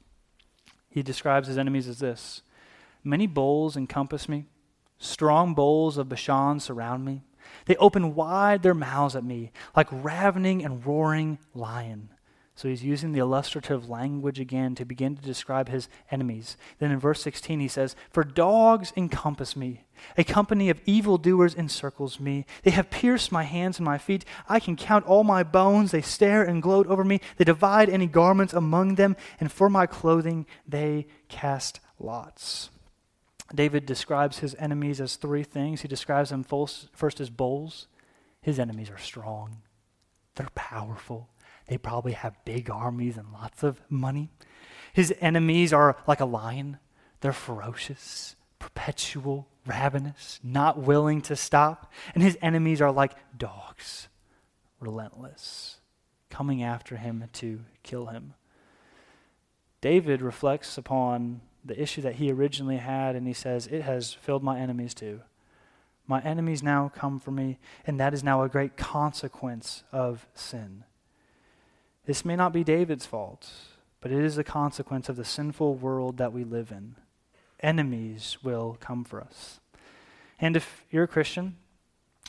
He 0.94 1.02
describes 1.02 1.48
his 1.48 1.58
enemies 1.58 1.88
as 1.88 1.98
this 1.98 2.44
Many 3.04 3.26
bulls 3.26 3.76
encompass 3.76 4.30
me, 4.30 4.46
strong 5.00 5.56
bulls 5.56 5.98
of 5.98 6.08
Bashan 6.08 6.60
surround 6.60 7.04
me. 7.04 7.24
They 7.66 7.76
open 7.78 8.14
wide 8.14 8.62
their 8.62 8.76
mouths 8.76 9.16
at 9.16 9.24
me, 9.24 9.52
like 9.76 9.88
ravening 9.92 10.64
and 10.64 10.86
roaring 10.86 11.40
lion. 11.56 12.10
So 12.56 12.68
he's 12.68 12.84
using 12.84 13.14
the 13.14 13.20
illustrative 13.20 13.90
language 13.90 14.40
again 14.40 14.76
to 14.76 14.86
begin 14.86 15.16
to 15.16 15.22
describe 15.22 15.70
his 15.70 15.90
enemies. 16.12 16.56
Then 16.78 16.92
in 16.92 17.00
verse 17.00 17.22
16 17.24 17.60
he 17.60 17.68
says, 17.68 17.96
For 18.12 18.24
dogs 18.24 18.94
encompass 18.96 19.56
me, 19.56 19.86
a 20.18 20.24
company 20.24 20.70
of 20.70 20.80
evildoers 20.86 21.56
encircles 21.56 22.20
me. 22.20 22.46
They 22.62 22.72
have 22.72 22.92
pierced 22.92 23.32
my 23.32 23.44
hands 23.44 23.80
and 23.80 23.86
my 23.86 23.98
feet. 23.98 24.24
I 24.48 24.60
can 24.60 24.76
count 24.76 25.06
all 25.06 25.24
my 25.24 25.42
bones. 25.42 25.92
They 25.92 26.02
stare 26.02 26.44
and 26.44 26.62
gloat 26.62 26.86
over 26.88 27.04
me. 27.04 27.22
They 27.38 27.46
divide 27.46 27.90
any 27.90 28.06
garments 28.06 28.54
among 28.54 28.96
them, 28.96 29.16
and 29.40 29.52
for 29.52 29.70
my 29.70 29.88
clothing 29.88 30.46
they 30.68 31.08
cast 31.30 31.80
lots. 31.98 32.70
David 33.54 33.86
describes 33.86 34.40
his 34.40 34.56
enemies 34.56 35.02
as 35.02 35.16
three 35.16 35.44
things. 35.44 35.82
He 35.82 35.88
describes 35.88 36.30
them 36.30 36.44
first 36.44 37.20
as 37.20 37.30
bulls. 37.30 37.88
His 38.42 38.60
enemies 38.60 38.90
are 38.90 38.98
strong, 38.98 39.62
they're 40.36 40.50
powerful, 40.54 41.30
they 41.68 41.78
probably 41.78 42.14
have 42.14 42.44
big 42.46 42.70
armies 42.70 43.18
and 43.18 43.32
lots 43.32 43.64
of 43.64 43.82
money. 43.90 44.30
His 44.94 45.14
enemies 45.22 45.74
are 45.74 45.98
like 46.08 46.20
a 46.20 46.26
lion, 46.26 46.78
they're 47.22 47.34
ferocious, 47.34 48.36
perpetual, 48.60 49.48
ravenous, 49.66 50.40
not 50.44 50.80
willing 50.80 51.22
to 51.22 51.36
stop. 51.36 51.92
And 52.14 52.24
his 52.24 52.38
enemies 52.42 52.82
are 52.82 52.92
like 52.92 53.14
dogs, 53.38 54.08
relentless, 54.80 55.80
coming 56.30 56.62
after 56.62 56.98
him 56.98 57.24
to 57.34 57.62
kill 57.82 58.08
him. 58.08 58.34
David 59.82 60.22
reflects 60.22 60.78
upon 60.78 61.42
the 61.66 61.82
issue 61.82 62.02
that 62.02 62.16
he 62.16 62.32
originally 62.32 62.78
had, 62.78 63.16
and 63.16 63.26
he 63.26 63.34
says, 63.34 63.68
It 63.68 63.82
has 63.82 64.14
filled 64.14 64.44
my 64.44 64.60
enemies 64.60 64.94
too. 64.94 65.22
My 66.08 66.22
enemies 66.22 66.62
now 66.62 66.92
come 66.94 67.20
for 67.20 67.32
me, 67.32 67.60
and 67.88 68.00
that 68.00 68.14
is 68.14 68.24
now 68.24 68.44
a 68.44 68.50
great 68.50 68.76
consequence 68.76 69.84
of 69.92 70.28
sin. 70.34 70.84
This 72.06 72.26
may 72.26 72.36
not 72.36 72.52
be 72.52 72.66
David's 72.66 73.06
fault, 73.06 73.50
but 74.02 74.12
it 74.12 74.20
is 74.20 74.38
a 74.38 74.44
consequence 74.44 75.08
of 75.08 75.16
the 75.16 75.24
sinful 75.24 75.76
world 75.76 76.18
that 76.18 76.34
we 76.34 76.44
live 76.44 76.72
in. 76.72 76.96
Enemies 77.62 78.38
will 78.44 78.78
come 78.82 79.06
for 79.06 79.22
us. 79.22 79.62
And 80.40 80.58
if 80.58 80.84
you're 80.92 81.06
a 81.06 81.08
Christian, 81.08 81.56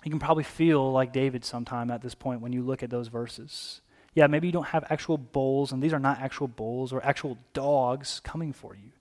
you 0.05 0.11
can 0.11 0.21
probably 0.21 0.45
feel 0.45 0.93
like 0.93 1.13
David 1.13 1.45
sometime 1.45 1.91
at 1.91 2.03
this 2.03 2.15
point 2.15 2.41
when 2.41 2.53
you 2.53 2.63
look 2.63 2.85
at 2.85 2.91
those 2.91 3.09
verses. 3.09 3.81
Yeah, 4.15 4.29
maybe 4.29 4.47
you 4.47 4.53
don't 4.53 4.69
have 4.69 4.85
actual 4.91 5.19
bulls, 5.19 5.73
and 5.73 5.83
these 5.83 5.93
are 5.93 5.99
not 5.99 6.21
actual 6.21 6.47
bulls 6.47 6.93
or 6.93 7.05
actual 7.05 7.37
dogs 7.53 8.21
coming 8.23 8.53
for 8.53 8.77
you. 8.77 8.93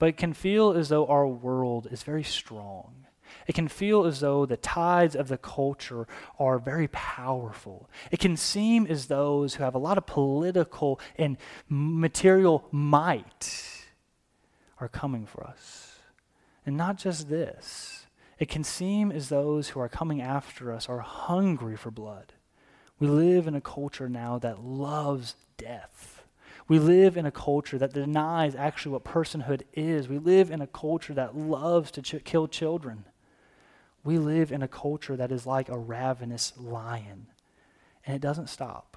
But 0.00 0.08
it 0.08 0.16
can 0.16 0.32
feel 0.32 0.72
as 0.72 0.88
though 0.88 1.06
our 1.06 1.28
world 1.28 1.86
is 1.92 2.02
very 2.02 2.24
strong. 2.24 3.06
It 3.48 3.54
can 3.54 3.66
feel 3.66 4.04
as 4.04 4.20
though 4.20 4.46
the 4.46 4.58
tides 4.58 5.16
of 5.16 5.28
the 5.28 5.38
culture 5.38 6.06
are 6.38 6.58
very 6.58 6.86
powerful. 6.88 7.88
It 8.12 8.20
can 8.20 8.36
seem 8.36 8.86
as 8.86 9.06
though 9.06 9.18
those 9.18 9.54
who 9.54 9.64
have 9.64 9.74
a 9.74 9.78
lot 9.78 9.98
of 9.98 10.06
political 10.06 11.00
and 11.16 11.36
material 11.68 12.66
might 12.70 13.86
are 14.80 14.88
coming 14.88 15.26
for 15.26 15.44
us. 15.44 15.98
And 16.66 16.76
not 16.76 16.98
just 16.98 17.28
this, 17.28 18.06
it 18.38 18.48
can 18.48 18.62
seem 18.62 19.10
as 19.10 19.28
though 19.28 19.42
those 19.42 19.70
who 19.70 19.80
are 19.80 19.88
coming 19.88 20.20
after 20.20 20.72
us 20.72 20.88
are 20.88 20.98
hungry 21.00 21.76
for 21.76 21.90
blood. 21.90 22.34
We 23.00 23.08
live 23.08 23.46
in 23.46 23.54
a 23.54 23.60
culture 23.60 24.08
now 24.08 24.38
that 24.38 24.62
loves 24.62 25.36
death. 25.56 26.24
We 26.68 26.78
live 26.78 27.16
in 27.16 27.26
a 27.26 27.30
culture 27.30 27.78
that 27.78 27.94
denies 27.94 28.54
actually 28.54 28.92
what 28.92 29.04
personhood 29.04 29.62
is. 29.72 30.08
We 30.08 30.18
live 30.18 30.50
in 30.50 30.60
a 30.60 30.66
culture 30.66 31.14
that 31.14 31.36
loves 31.36 31.90
to 31.92 32.02
ch- 32.02 32.24
kill 32.24 32.46
children. 32.46 33.04
We 34.08 34.16
live 34.16 34.52
in 34.52 34.62
a 34.62 34.68
culture 34.68 35.16
that 35.16 35.30
is 35.30 35.44
like 35.44 35.68
a 35.68 35.76
ravenous 35.76 36.54
lion, 36.56 37.26
and 38.06 38.16
it 38.16 38.22
doesn't 38.22 38.48
stop. 38.48 38.96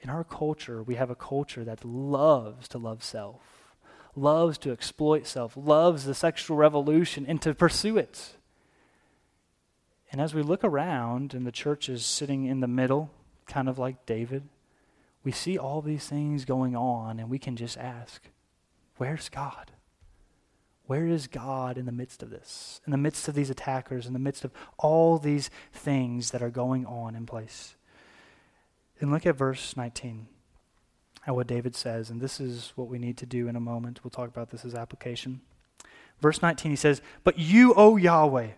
In 0.00 0.08
our 0.08 0.24
culture, 0.24 0.82
we 0.82 0.94
have 0.94 1.10
a 1.10 1.14
culture 1.14 1.64
that 1.64 1.84
loves 1.84 2.66
to 2.68 2.78
love 2.78 3.04
self, 3.04 3.74
loves 4.16 4.56
to 4.56 4.72
exploit 4.72 5.26
self, 5.26 5.54
loves 5.54 6.06
the 6.06 6.14
sexual 6.14 6.56
revolution, 6.56 7.26
and 7.28 7.42
to 7.42 7.52
pursue 7.52 7.98
it. 7.98 8.36
And 10.10 10.18
as 10.18 10.32
we 10.32 10.40
look 10.40 10.64
around, 10.64 11.34
and 11.34 11.46
the 11.46 11.52
church 11.52 11.90
is 11.90 12.06
sitting 12.06 12.46
in 12.46 12.60
the 12.60 12.66
middle, 12.66 13.10
kind 13.46 13.68
of 13.68 13.78
like 13.78 14.06
David, 14.06 14.44
we 15.24 15.30
see 15.30 15.58
all 15.58 15.82
these 15.82 16.06
things 16.06 16.46
going 16.46 16.74
on, 16.74 17.20
and 17.20 17.28
we 17.28 17.38
can 17.38 17.54
just 17.54 17.76
ask, 17.76 18.30
Where's 18.96 19.28
God? 19.28 19.72
Where 20.90 21.06
is 21.06 21.28
God 21.28 21.78
in 21.78 21.86
the 21.86 21.92
midst 21.92 22.20
of 22.20 22.30
this? 22.30 22.80
In 22.84 22.90
the 22.90 22.98
midst 22.98 23.28
of 23.28 23.36
these 23.36 23.48
attackers, 23.48 24.08
in 24.08 24.12
the 24.12 24.18
midst 24.18 24.44
of 24.44 24.50
all 24.76 25.18
these 25.18 25.48
things 25.72 26.32
that 26.32 26.42
are 26.42 26.50
going 26.50 26.84
on 26.84 27.14
in 27.14 27.26
place? 27.26 27.76
And 28.98 29.12
look 29.12 29.24
at 29.24 29.36
verse 29.36 29.76
19 29.76 30.26
at 31.28 31.36
what 31.36 31.46
David 31.46 31.76
says, 31.76 32.10
and 32.10 32.20
this 32.20 32.40
is 32.40 32.72
what 32.74 32.88
we 32.88 32.98
need 32.98 33.16
to 33.18 33.24
do 33.24 33.46
in 33.46 33.54
a 33.54 33.60
moment. 33.60 34.00
We'll 34.02 34.10
talk 34.10 34.28
about 34.28 34.50
this 34.50 34.64
as 34.64 34.74
application. 34.74 35.42
Verse 36.20 36.42
19, 36.42 36.72
he 36.72 36.76
says, 36.76 37.02
But 37.22 37.38
you, 37.38 37.72
O 37.74 37.96
Yahweh, 37.96 38.48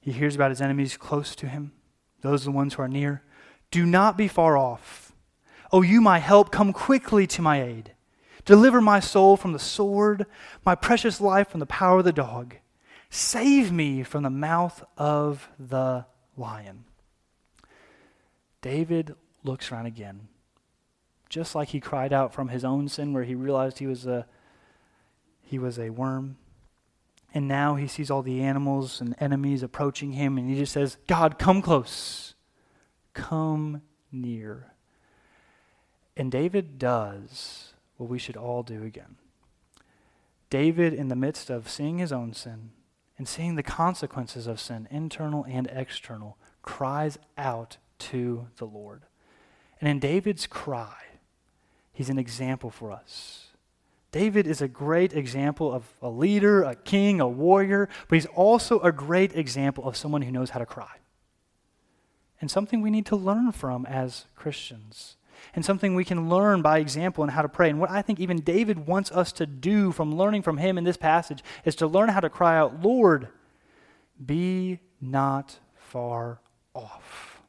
he 0.00 0.12
hears 0.12 0.34
about 0.34 0.50
his 0.50 0.62
enemies 0.62 0.96
close 0.96 1.36
to 1.36 1.46
him, 1.46 1.72
those 2.22 2.44
are 2.44 2.46
the 2.46 2.52
ones 2.52 2.72
who 2.72 2.80
are 2.80 2.88
near. 2.88 3.22
Do 3.70 3.84
not 3.84 4.16
be 4.16 4.28
far 4.28 4.56
off. 4.56 5.12
O 5.70 5.82
you, 5.82 6.00
my 6.00 6.20
help, 6.20 6.50
come 6.50 6.72
quickly 6.72 7.26
to 7.26 7.42
my 7.42 7.62
aid. 7.62 7.92
Deliver 8.46 8.80
my 8.80 9.00
soul 9.00 9.36
from 9.36 9.52
the 9.52 9.58
sword, 9.58 10.24
my 10.64 10.76
precious 10.76 11.20
life 11.20 11.48
from 11.48 11.60
the 11.60 11.66
power 11.66 11.98
of 11.98 12.04
the 12.04 12.12
dog. 12.12 12.54
Save 13.10 13.72
me 13.72 14.04
from 14.04 14.22
the 14.22 14.30
mouth 14.30 14.84
of 14.96 15.48
the 15.58 16.06
lion. 16.36 16.84
David 18.62 19.16
looks 19.42 19.70
around 19.70 19.86
again, 19.86 20.28
just 21.28 21.54
like 21.56 21.68
he 21.68 21.80
cried 21.80 22.12
out 22.12 22.32
from 22.32 22.48
his 22.48 22.64
own 22.64 22.88
sin, 22.88 23.12
where 23.12 23.24
he 23.24 23.34
realized 23.34 23.78
he 23.78 23.86
was 23.86 24.06
a, 24.06 24.26
he 25.42 25.58
was 25.58 25.78
a 25.78 25.90
worm. 25.90 26.36
And 27.34 27.48
now 27.48 27.74
he 27.74 27.88
sees 27.88 28.10
all 28.10 28.22
the 28.22 28.40
animals 28.40 29.00
and 29.00 29.16
enemies 29.18 29.64
approaching 29.64 30.12
him, 30.12 30.38
and 30.38 30.48
he 30.48 30.56
just 30.56 30.72
says, 30.72 30.98
God, 31.08 31.38
come 31.38 31.62
close. 31.62 32.34
Come 33.12 33.82
near. 34.12 34.72
And 36.16 36.30
David 36.30 36.78
does 36.78 37.74
what 37.96 38.08
we 38.08 38.18
should 38.18 38.36
all 38.36 38.62
do 38.62 38.82
again. 38.82 39.16
David, 40.50 40.92
in 40.92 41.08
the 41.08 41.16
midst 41.16 41.50
of 41.50 41.68
seeing 41.68 41.98
his 41.98 42.12
own 42.12 42.32
sin 42.32 42.70
and 43.18 43.26
seeing 43.26 43.56
the 43.56 43.62
consequences 43.62 44.46
of 44.46 44.60
sin, 44.60 44.86
internal 44.90 45.44
and 45.48 45.66
external, 45.72 46.36
cries 46.62 47.18
out 47.36 47.78
to 47.98 48.48
the 48.58 48.66
Lord. 48.66 49.02
And 49.80 49.88
in 49.88 49.98
David's 49.98 50.46
cry, 50.46 50.96
he's 51.92 52.10
an 52.10 52.18
example 52.18 52.70
for 52.70 52.92
us. 52.92 53.48
David 54.12 54.46
is 54.46 54.62
a 54.62 54.68
great 54.68 55.12
example 55.12 55.72
of 55.72 55.92
a 56.00 56.08
leader, 56.08 56.62
a 56.62 56.74
king, 56.74 57.20
a 57.20 57.28
warrior, 57.28 57.88
but 58.08 58.16
he's 58.16 58.26
also 58.26 58.80
a 58.80 58.92
great 58.92 59.34
example 59.34 59.86
of 59.86 59.96
someone 59.96 60.22
who 60.22 60.30
knows 60.30 60.50
how 60.50 60.58
to 60.58 60.66
cry. 60.66 60.96
And 62.40 62.50
something 62.50 62.80
we 62.80 62.90
need 62.90 63.06
to 63.06 63.16
learn 63.16 63.52
from 63.52 63.84
as 63.86 64.26
Christians 64.34 65.16
and 65.54 65.64
something 65.64 65.94
we 65.94 66.04
can 66.04 66.28
learn 66.28 66.62
by 66.62 66.78
example 66.78 67.24
in 67.24 67.30
how 67.30 67.42
to 67.42 67.48
pray. 67.48 67.70
And 67.70 67.80
what 67.80 67.90
I 67.90 68.02
think 68.02 68.20
even 68.20 68.40
David 68.40 68.86
wants 68.86 69.10
us 69.12 69.32
to 69.32 69.46
do 69.46 69.92
from 69.92 70.16
learning 70.16 70.42
from 70.42 70.58
him 70.58 70.78
in 70.78 70.84
this 70.84 70.96
passage 70.96 71.42
is 71.64 71.74
to 71.76 71.86
learn 71.86 72.08
how 72.08 72.20
to 72.20 72.30
cry 72.30 72.56
out, 72.56 72.82
Lord, 72.82 73.28
be 74.24 74.80
not 75.00 75.58
far 75.76 76.40
off. 76.74 77.42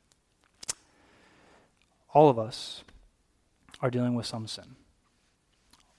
All 2.14 2.30
of 2.30 2.40
us 2.40 2.84
are 3.82 3.92
dealing 3.92 4.16
with 4.16 4.26
some 4.26 4.48
sin. 4.48 4.76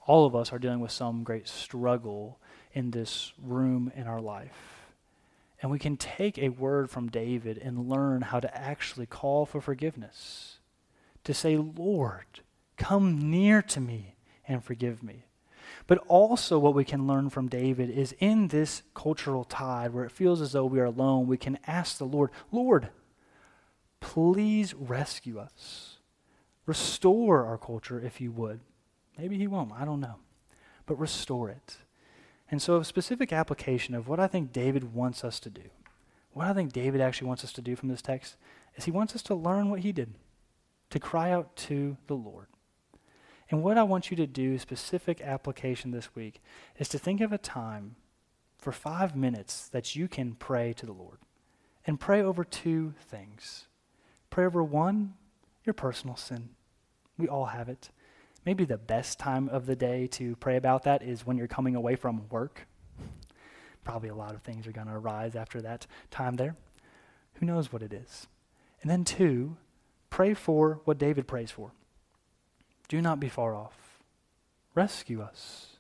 All 0.06 0.26
of 0.26 0.34
us 0.34 0.52
are 0.52 0.58
dealing 0.58 0.80
with 0.80 0.90
some 0.90 1.22
great 1.22 1.46
struggle 1.46 2.38
in 2.72 2.90
this 2.90 3.32
room 3.42 3.92
in 3.94 4.06
our 4.06 4.20
life. 4.20 4.78
And 5.60 5.70
we 5.70 5.78
can 5.78 5.96
take 5.96 6.38
a 6.38 6.50
word 6.50 6.90
from 6.90 7.08
David 7.08 7.58
and 7.58 7.88
learn 7.88 8.22
how 8.22 8.40
to 8.40 8.56
actually 8.56 9.06
call 9.06 9.44
for 9.44 9.60
forgiveness 9.60 10.57
to 11.28 11.34
say, 11.34 11.58
Lord, 11.58 12.40
come 12.78 13.30
near 13.30 13.60
to 13.60 13.82
me 13.82 14.14
and 14.48 14.64
forgive 14.64 15.02
me. 15.02 15.26
But 15.86 15.98
also, 16.08 16.58
what 16.58 16.72
we 16.72 16.86
can 16.86 17.06
learn 17.06 17.28
from 17.28 17.48
David 17.48 17.90
is 17.90 18.14
in 18.18 18.48
this 18.48 18.82
cultural 18.94 19.44
tide 19.44 19.92
where 19.92 20.06
it 20.06 20.10
feels 20.10 20.40
as 20.40 20.52
though 20.52 20.64
we 20.64 20.80
are 20.80 20.86
alone, 20.86 21.26
we 21.26 21.36
can 21.36 21.58
ask 21.66 21.98
the 21.98 22.06
Lord, 22.06 22.30
Lord, 22.50 22.88
please 24.00 24.72
rescue 24.72 25.38
us. 25.38 25.98
Restore 26.64 27.44
our 27.44 27.58
culture 27.58 28.00
if 28.00 28.22
you 28.22 28.32
would. 28.32 28.60
Maybe 29.18 29.36
he 29.36 29.46
won't, 29.46 29.72
I 29.72 29.84
don't 29.84 30.00
know. 30.00 30.16
But 30.86 30.98
restore 30.98 31.50
it. 31.50 31.76
And 32.50 32.62
so, 32.62 32.78
a 32.78 32.84
specific 32.86 33.34
application 33.34 33.94
of 33.94 34.08
what 34.08 34.18
I 34.18 34.28
think 34.28 34.50
David 34.50 34.94
wants 34.94 35.24
us 35.24 35.38
to 35.40 35.50
do, 35.50 35.68
what 36.32 36.46
I 36.46 36.54
think 36.54 36.72
David 36.72 37.02
actually 37.02 37.28
wants 37.28 37.44
us 37.44 37.52
to 37.52 37.60
do 37.60 37.76
from 37.76 37.90
this 37.90 38.00
text, 38.00 38.38
is 38.76 38.86
he 38.86 38.90
wants 38.90 39.14
us 39.14 39.22
to 39.24 39.34
learn 39.34 39.68
what 39.68 39.80
he 39.80 39.92
did 39.92 40.14
to 40.90 40.98
cry 40.98 41.30
out 41.30 41.54
to 41.56 41.96
the 42.06 42.14
Lord. 42.14 42.46
And 43.50 43.62
what 43.62 43.78
I 43.78 43.82
want 43.82 44.10
you 44.10 44.16
to 44.18 44.26
do, 44.26 44.58
specific 44.58 45.20
application 45.20 45.90
this 45.90 46.14
week, 46.14 46.42
is 46.78 46.88
to 46.88 46.98
think 46.98 47.20
of 47.20 47.32
a 47.32 47.38
time 47.38 47.96
for 48.58 48.72
five 48.72 49.16
minutes 49.16 49.68
that 49.68 49.96
you 49.96 50.08
can 50.08 50.34
pray 50.34 50.72
to 50.74 50.86
the 50.86 50.92
Lord. 50.92 51.18
And 51.86 51.98
pray 51.98 52.20
over 52.20 52.44
two 52.44 52.92
things. 53.00 53.66
Pray 54.28 54.44
over 54.44 54.62
one, 54.62 55.14
your 55.64 55.72
personal 55.72 56.16
sin. 56.16 56.50
We 57.16 57.28
all 57.28 57.46
have 57.46 57.68
it. 57.68 57.88
Maybe 58.44 58.64
the 58.64 58.76
best 58.76 59.18
time 59.18 59.48
of 59.48 59.66
the 59.66 59.76
day 59.76 60.06
to 60.08 60.36
pray 60.36 60.56
about 60.56 60.84
that 60.84 61.02
is 61.02 61.26
when 61.26 61.38
you're 61.38 61.46
coming 61.46 61.74
away 61.74 61.96
from 61.96 62.28
work. 62.28 62.66
Probably 63.84 64.10
a 64.10 64.14
lot 64.14 64.34
of 64.34 64.42
things 64.42 64.66
are 64.66 64.72
going 64.72 64.86
to 64.86 64.94
arise 64.94 65.34
after 65.34 65.62
that 65.62 65.86
time 66.10 66.36
there. 66.36 66.56
Who 67.34 67.46
knows 67.46 67.72
what 67.72 67.82
it 67.82 67.92
is? 67.92 68.26
And 68.82 68.90
then, 68.90 69.04
two, 69.04 69.56
Pray 70.18 70.34
for 70.34 70.80
what 70.84 70.98
David 70.98 71.28
prays 71.28 71.52
for. 71.52 71.70
Do 72.88 73.00
not 73.00 73.20
be 73.20 73.28
far 73.28 73.54
off. 73.54 74.00
Rescue 74.74 75.22
us. 75.22 75.76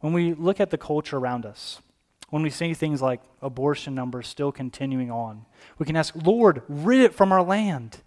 When 0.00 0.12
we 0.12 0.34
look 0.34 0.60
at 0.60 0.68
the 0.68 0.76
culture 0.76 1.16
around 1.16 1.46
us, 1.46 1.80
when 2.28 2.42
we 2.42 2.50
see 2.50 2.74
things 2.74 3.00
like 3.00 3.22
abortion 3.40 3.94
numbers 3.94 4.28
still 4.28 4.52
continuing 4.52 5.10
on, 5.10 5.46
we 5.78 5.86
can 5.86 5.96
ask, 5.96 6.14
Lord, 6.14 6.60
rid 6.68 7.00
it 7.00 7.14
from 7.14 7.32
our 7.32 7.42
land. 7.42 8.02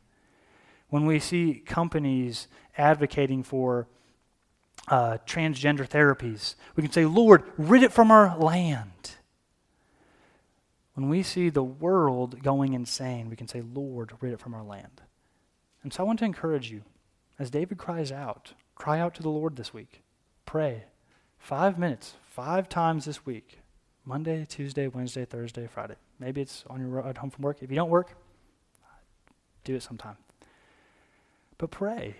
When 0.89 1.08
we 1.08 1.17
see 1.17 1.63
companies 1.65 2.47
advocating 2.78 3.41
for 3.41 3.88
uh, 4.88 5.17
transgender 5.25 5.89
therapies, 5.89 6.54
we 6.75 6.84
can 6.84 6.91
say, 6.91 7.06
Lord, 7.06 7.41
rid 7.58 7.82
it 7.82 7.91
from 7.91 8.12
our 8.12 8.38
land. 8.38 9.15
When 10.93 11.10
we 11.10 11.23
see 11.23 11.49
the 11.49 11.63
world 11.63 12.43
going 12.43 12.73
insane, 12.73 13.32
we 13.32 13.36
can 13.36 13.47
say, 13.47 13.63
Lord, 13.63 14.12
rid 14.21 14.32
it 14.32 14.39
from 14.39 14.54
our 14.54 14.63
land. 14.63 15.01
And 15.86 15.93
so 15.93 16.02
I 16.02 16.08
want 16.08 16.17
to 16.17 16.26
encourage 16.26 16.71
you, 16.71 16.82
as 17.38 17.52
David 17.52 17.78
cries 17.78 18.12
out, 18.12 18.54
cry 18.74 19.00
out 19.00 19.13
to 19.13 19.21
the 19.21 19.30
Lord 19.30 19.56
this 19.56 19.71
week. 19.71 20.02
Pray. 20.43 20.86
Five 21.38 21.78
minutes, 21.78 22.15
five 22.28 22.67
times 22.67 23.06
this 23.06 23.24
week 23.24 23.60
Monday, 24.04 24.48
Tuesday, 24.50 24.88
Wednesday, 24.88 25.26
Thursday, 25.26 25.67
Friday. 25.67 25.93
Maybe 26.19 26.41
it's 26.41 26.63
on 26.71 26.80
your 26.80 26.89
road 26.89 27.19
home 27.19 27.30
from 27.30 27.43
work. 27.43 27.58
If 27.62 27.69
you 27.69 27.76
don't 27.76 27.91
work, 27.91 28.17
do 29.63 29.76
it 29.76 29.84
sometime. 29.84 30.17
But 31.60 31.69
pray 31.69 32.15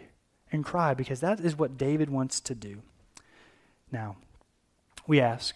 and 0.52 0.64
cry 0.64 0.94
because 0.94 1.22
that 1.22 1.40
is 1.40 1.58
what 1.58 1.76
David 1.76 2.12
wants 2.12 2.40
to 2.42 2.54
do. 2.54 2.84
Now, 3.92 4.18
we 5.08 5.20
ask, 5.20 5.56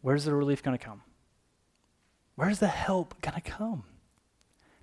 where's 0.00 0.24
the 0.24 0.34
relief 0.34 0.62
going 0.62 0.78
to 0.78 0.82
come? 0.82 1.02
Where's 2.34 2.60
the 2.60 2.68
help 2.68 3.20
going 3.20 3.34
to 3.34 3.42
come? 3.42 3.84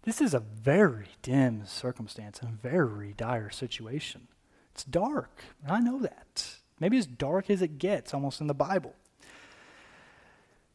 This 0.07 0.21
is 0.21 0.33
a 0.33 0.39
very 0.39 1.09
dim 1.21 1.65
circumstance 1.65 2.39
and 2.39 2.61
very 2.61 3.13
dire 3.17 3.49
situation. 3.49 4.29
It's 4.71 4.85
dark. 4.85 5.43
I 5.67 5.81
know 5.81 5.99
that. 5.99 6.59
Maybe 6.79 6.97
as 6.97 7.05
dark 7.05 7.49
as 7.49 7.61
it 7.61 7.77
gets 7.77 8.13
almost 8.13 8.39
in 8.39 8.47
the 8.47 8.53
Bible. 8.53 8.95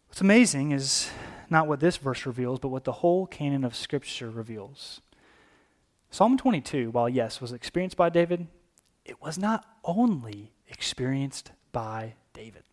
What's 0.07 0.21
amazing 0.21 0.73
is 0.73 1.09
not 1.49 1.67
what 1.67 1.81
this 1.81 1.97
verse 1.97 2.27
reveals, 2.27 2.59
but 2.59 2.69
what 2.69 2.85
the 2.85 2.93
whole 2.93 3.27
canon 3.27 3.65
of 3.65 3.75
Scripture 3.75 4.29
reveals. 4.29 5.01
Psalm 6.11 6.37
22, 6.37 6.91
while 6.91 7.09
yes, 7.09 7.41
was 7.41 7.53
experienced 7.53 7.97
by 7.97 8.11
David, 8.11 8.49
it 9.03 9.23
was 9.23 9.39
not 9.39 9.65
only 9.83 10.53
experienced 10.69 11.53
by 11.73 12.17
David. 12.35 12.65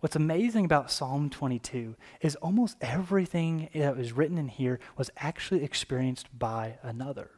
What's 0.00 0.16
amazing 0.16 0.64
about 0.64 0.90
Psalm 0.90 1.28
22 1.28 1.94
is 2.22 2.34
almost 2.36 2.78
everything 2.80 3.68
that 3.74 3.98
was 3.98 4.12
written 4.12 4.38
in 4.38 4.48
here 4.48 4.80
was 4.96 5.10
actually 5.18 5.62
experienced 5.62 6.26
by 6.38 6.78
another. 6.82 7.30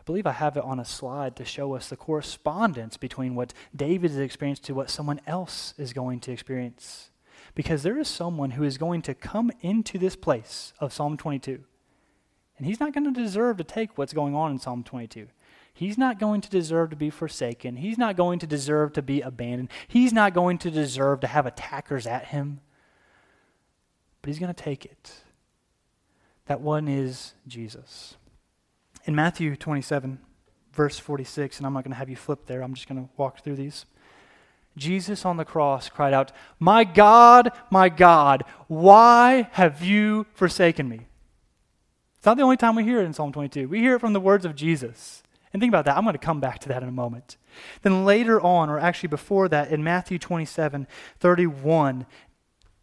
I 0.00 0.02
believe 0.04 0.26
I 0.26 0.32
have 0.32 0.56
it 0.56 0.64
on 0.64 0.80
a 0.80 0.84
slide 0.84 1.36
to 1.36 1.44
show 1.44 1.76
us 1.76 1.88
the 1.88 1.96
correspondence 1.96 2.96
between 2.96 3.36
what 3.36 3.54
David 3.74 4.10
has 4.10 4.18
experienced 4.18 4.64
to 4.64 4.74
what 4.74 4.90
someone 4.90 5.20
else 5.28 5.74
is 5.78 5.92
going 5.92 6.18
to 6.20 6.32
experience. 6.32 7.10
Because 7.54 7.84
there 7.84 7.98
is 7.98 8.08
someone 8.08 8.52
who 8.52 8.64
is 8.64 8.78
going 8.78 9.00
to 9.02 9.14
come 9.14 9.52
into 9.60 9.96
this 9.96 10.16
place 10.16 10.72
of 10.80 10.92
Psalm 10.92 11.16
22, 11.16 11.62
and 12.58 12.66
he's 12.66 12.80
not 12.80 12.94
going 12.94 13.04
to 13.04 13.22
deserve 13.22 13.58
to 13.58 13.64
take 13.64 13.96
what's 13.96 14.12
going 14.12 14.34
on 14.34 14.50
in 14.50 14.58
Psalm 14.58 14.82
22. 14.82 15.28
He's 15.76 15.98
not 15.98 16.18
going 16.18 16.40
to 16.40 16.48
deserve 16.48 16.88
to 16.88 16.96
be 16.96 17.10
forsaken. 17.10 17.76
He's 17.76 17.98
not 17.98 18.16
going 18.16 18.38
to 18.38 18.46
deserve 18.46 18.94
to 18.94 19.02
be 19.02 19.20
abandoned. 19.20 19.68
He's 19.86 20.10
not 20.10 20.32
going 20.32 20.56
to 20.58 20.70
deserve 20.70 21.20
to 21.20 21.26
have 21.26 21.44
attackers 21.44 22.06
at 22.06 22.28
him. 22.28 22.60
But 24.22 24.28
he's 24.28 24.38
going 24.38 24.54
to 24.54 24.62
take 24.62 24.86
it. 24.86 25.12
That 26.46 26.62
one 26.62 26.88
is 26.88 27.34
Jesus. 27.46 28.16
In 29.04 29.14
Matthew 29.14 29.54
27, 29.54 30.18
verse 30.72 30.98
46, 30.98 31.58
and 31.58 31.66
I'm 31.66 31.74
not 31.74 31.84
going 31.84 31.92
to 31.92 31.98
have 31.98 32.08
you 32.08 32.16
flip 32.16 32.46
there, 32.46 32.62
I'm 32.62 32.72
just 32.72 32.88
going 32.88 33.04
to 33.04 33.10
walk 33.18 33.44
through 33.44 33.56
these. 33.56 33.84
Jesus 34.78 35.26
on 35.26 35.36
the 35.36 35.44
cross 35.44 35.90
cried 35.90 36.14
out, 36.14 36.32
My 36.58 36.84
God, 36.84 37.52
my 37.70 37.90
God, 37.90 38.44
why 38.66 39.50
have 39.52 39.82
you 39.82 40.24
forsaken 40.32 40.88
me? 40.88 41.06
It's 42.16 42.24
not 42.24 42.38
the 42.38 42.44
only 42.44 42.56
time 42.56 42.76
we 42.76 42.84
hear 42.84 43.02
it 43.02 43.04
in 43.04 43.12
Psalm 43.12 43.30
22. 43.30 43.68
We 43.68 43.80
hear 43.80 43.96
it 43.96 44.00
from 44.00 44.14
the 44.14 44.20
words 44.20 44.46
of 44.46 44.54
Jesus. 44.54 45.22
And 45.56 45.60
think 45.62 45.70
about 45.70 45.86
that. 45.86 45.96
I'm 45.96 46.04
going 46.04 46.12
to 46.12 46.18
come 46.18 46.38
back 46.38 46.58
to 46.58 46.68
that 46.68 46.82
in 46.82 46.88
a 46.90 46.92
moment. 46.92 47.38
Then 47.80 48.04
later 48.04 48.38
on, 48.38 48.68
or 48.68 48.78
actually 48.78 49.08
before 49.08 49.48
that, 49.48 49.70
in 49.70 49.82
Matthew 49.82 50.18
27 50.18 50.86
31, 51.18 52.04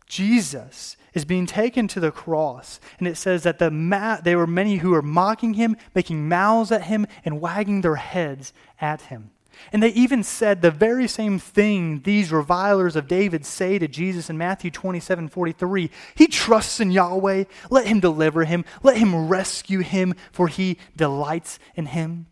Jesus 0.08 0.98
is 1.14 1.24
being 1.24 1.46
taken 1.46 1.88
to 1.90 2.00
the 2.00 2.10
cross. 2.10 2.80
And 2.98 3.08
it 3.08 3.16
says 3.16 3.44
that 3.44 3.60
the 3.60 3.70
ma- 3.70 4.22
there 4.22 4.40
were 4.40 4.48
many 4.48 4.78
who 4.78 4.90
were 4.90 5.04
mocking 5.04 5.54
him, 5.54 5.78
making 5.94 6.28
mouths 6.28 6.72
at 6.72 6.86
him, 6.86 7.06
and 7.24 7.40
wagging 7.40 7.82
their 7.82 7.98
heads 7.98 8.54
at 8.82 9.02
him. 9.02 9.30
And 9.72 9.84
they 9.84 9.90
even 9.90 10.24
said 10.24 10.64
the 10.64 10.72
very 10.72 11.08
same 11.08 11.38
thing 11.38 12.00
these 12.00 12.32
revilers 12.32 12.96
of 12.96 13.08
David 13.08 13.46
say 13.46 13.78
to 13.78 13.88
Jesus 13.88 14.32
in 14.32 14.38
Matthew 14.40 14.72
27 14.72 15.28
43. 15.30 15.92
He 16.16 16.26
trusts 16.26 16.80
in 16.80 16.90
Yahweh. 16.90 17.44
Let 17.70 17.86
him 17.86 18.00
deliver 18.00 18.46
him. 18.46 18.66
Let 18.82 18.98
him 18.98 19.28
rescue 19.28 19.82
him, 19.82 20.16
for 20.32 20.48
he 20.48 20.80
delights 20.96 21.60
in 21.76 21.86
him. 21.86 22.26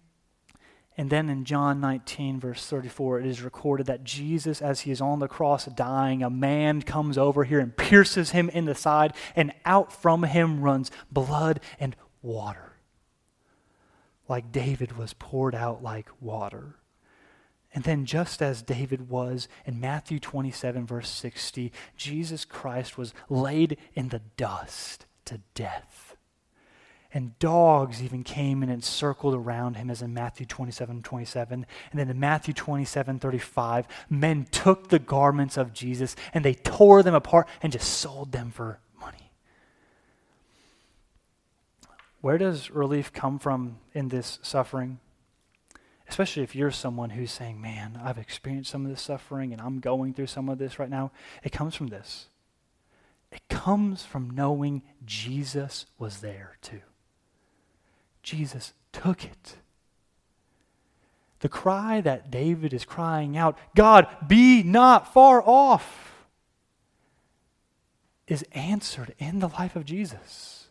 And 1.02 1.10
then 1.10 1.32
in 1.32 1.46
John 1.46 1.82
19, 1.82 2.40
verse 2.40 2.64
34, 2.68 3.22
it 3.22 3.26
is 3.26 3.42
recorded 3.42 3.88
that 3.88 4.04
Jesus, 4.04 4.62
as 4.62 4.82
he 4.82 4.92
is 4.92 5.02
on 5.02 5.18
the 5.18 5.28
cross 5.28 5.66
dying, 5.66 6.22
a 6.22 6.30
man 6.30 6.84
comes 6.84 7.18
over 7.18 7.44
here 7.44 7.60
and 7.60 7.76
pierces 7.76 8.30
him 8.30 8.50
in 8.50 8.66
the 8.66 8.76
side, 8.76 9.16
and 9.36 9.52
out 9.66 9.92
from 9.92 10.22
him 10.22 10.62
runs 10.62 10.92
blood 11.12 11.60
and 11.80 11.96
water. 12.22 12.74
Like 14.30 14.52
David 14.52 14.96
was 14.96 15.16
poured 15.16 15.56
out 15.56 15.82
like 15.82 16.08
water. 16.20 16.76
And 17.74 17.84
then, 17.84 18.06
just 18.06 18.40
as 18.40 18.62
David 18.62 19.10
was 19.10 19.48
in 19.66 19.80
Matthew 19.80 20.20
27, 20.20 20.86
verse 20.86 21.10
60, 21.10 21.72
Jesus 21.98 22.46
Christ 22.46 23.00
was 23.00 23.16
laid 23.28 23.80
in 23.96 24.10
the 24.10 24.22
dust 24.38 25.08
to 25.26 25.42
death. 25.56 26.11
And 27.13 27.38
dogs 27.39 28.02
even 28.02 28.24
came 28.24 28.63
and 28.63 28.71
encircled 28.71 29.36
around 29.36 29.76
him, 29.76 29.89
as 29.89 30.02
in 30.02 30.13
Matthew 30.13 30.45
27, 30.45 31.04
27. 31.04 31.65
And 31.91 32.00
then 32.00 32.10
in 32.10 32.19
Matthew 32.19 32.54
27, 32.54 33.19
35, 33.19 33.88
men 34.10 34.45
took 34.50 34.88
the 34.88 35.00
garments 35.00 35.58
of 35.58 35.74
Jesus 35.74 36.15
and 36.34 36.45
they 36.45 36.54
tore 36.54 37.04
them 37.04 37.15
apart 37.15 37.47
and 37.62 37.74
just 37.74 37.89
sold 37.89 38.32
them 38.32 38.52
for 38.52 38.80
money. 39.00 39.32
Where 42.21 42.38
does 42.38 42.71
relief 42.71 43.12
come 43.12 43.39
from 43.39 43.80
in 43.93 44.08
this 44.08 44.39
suffering? 44.41 45.00
especially 46.12 46.43
if 46.43 46.54
you're 46.54 46.71
someone 46.71 47.12
who's 47.12 47.32
saying, 47.32 47.62
Man, 47.62 47.97
I've 48.04 48.17
experienced 48.17 48.69
some 48.69 48.84
of 48.84 48.91
this 48.91 49.02
suffering 49.02 49.54
and 49.54 49.62
I'm 49.62 49.80
going 49.80 50.13
through 50.13 50.28
some 50.28 50.50
of 50.50 50.58
this 50.58 50.78
right 50.78 50.89
now, 50.89 51.12
it 51.41 51.54
comes 51.54 51.74
from 51.74 51.88
this. 51.88 52.28
It 53.32 53.41
comes 53.47 54.04
from 54.04 54.30
knowing 54.30 54.82
Jesus 55.06 55.86
was 55.97 56.19
there 56.19 56.58
too. 56.62 56.82
Jesus 58.23 58.73
took 58.91 59.23
it. 59.23 59.55
The 61.39 61.49
cry 61.49 62.01
that 62.01 62.29
David 62.29 62.73
is 62.73 62.86
crying 62.86 63.36
out, 63.36 63.57
God, 63.75 64.07
be 64.27 64.62
not 64.63 65.12
far 65.12 65.41
off, 65.43 66.25
is 68.27 68.45
answered 68.51 69.13
in 69.17 69.39
the 69.39 69.47
life 69.47 69.75
of 69.75 69.84
Jesus. 69.84 70.67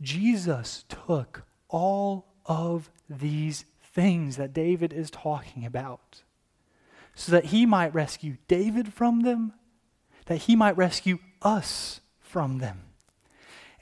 Jesus 0.00 0.84
took 0.88 1.44
all 1.68 2.26
of 2.44 2.90
these 3.08 3.64
things 3.82 4.36
that 4.36 4.52
David 4.52 4.92
is 4.92 5.10
talking 5.10 5.64
about 5.64 6.22
so 7.14 7.30
that 7.32 7.46
he 7.46 7.66
might 7.66 7.94
rescue 7.94 8.36
David 8.48 8.92
from 8.92 9.20
them, 9.20 9.52
that 10.26 10.38
he 10.38 10.56
might 10.56 10.76
rescue 10.76 11.18
us 11.42 12.00
from 12.20 12.58
them. 12.58 12.80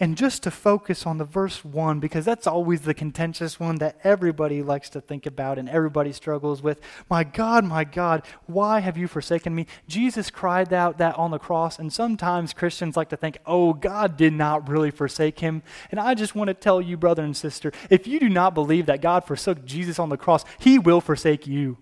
And 0.03 0.17
just 0.17 0.43
to 0.45 0.51
focus 0.51 1.05
on 1.05 1.19
the 1.19 1.27
verse 1.27 1.63
1, 1.63 2.01
because 2.01 2.25
that's 2.25 2.47
always 2.47 2.81
the 2.81 2.95
contentious 2.95 3.61
one 3.61 3.77
that 3.77 3.99
everybody 4.03 4.63
likes 4.63 4.89
to 4.91 5.01
think 5.01 5.27
about 5.27 5.59
and 5.59 5.69
everybody 5.69 6.11
struggles 6.11 6.63
with. 6.63 6.81
My 7.11 7.23
God, 7.23 7.67
my 7.67 7.85
God, 7.85 8.23
why 8.47 8.81
have 8.81 8.97
you 8.97 9.07
forsaken 9.07 9.55
me? 9.55 9.67
Jesus 9.87 10.31
cried 10.31 10.73
out 10.73 10.97
that 10.97 11.19
on 11.19 11.31
the 11.31 11.39
cross, 11.39 11.79
and 11.79 11.93
sometimes 11.93 12.55
Christians 12.55 12.97
like 12.97 13.11
to 13.11 13.17
think, 13.19 13.37
oh, 13.45 13.75
God 13.75 14.17
did 14.17 14.33
not 14.33 14.71
really 14.71 14.91
forsake 14.91 15.41
him. 15.41 15.63
And 15.91 16.01
I 16.01 16.15
just 16.15 16.35
want 16.35 16.49
to 16.49 16.55
tell 16.55 16.81
you, 16.81 16.97
brother 16.97 17.23
and 17.23 17.37
sister, 17.37 17.71
if 17.91 18.07
you 18.07 18.19
do 18.19 18.31
not 18.31 18.55
believe 18.55 18.87
that 18.87 19.03
God 19.03 19.27
forsook 19.27 19.67
Jesus 19.67 19.99
on 19.99 20.09
the 20.09 20.17
cross, 20.17 20.47
he 20.59 20.79
will 20.79 21.03
forsake 21.03 21.47
you. 21.47 21.77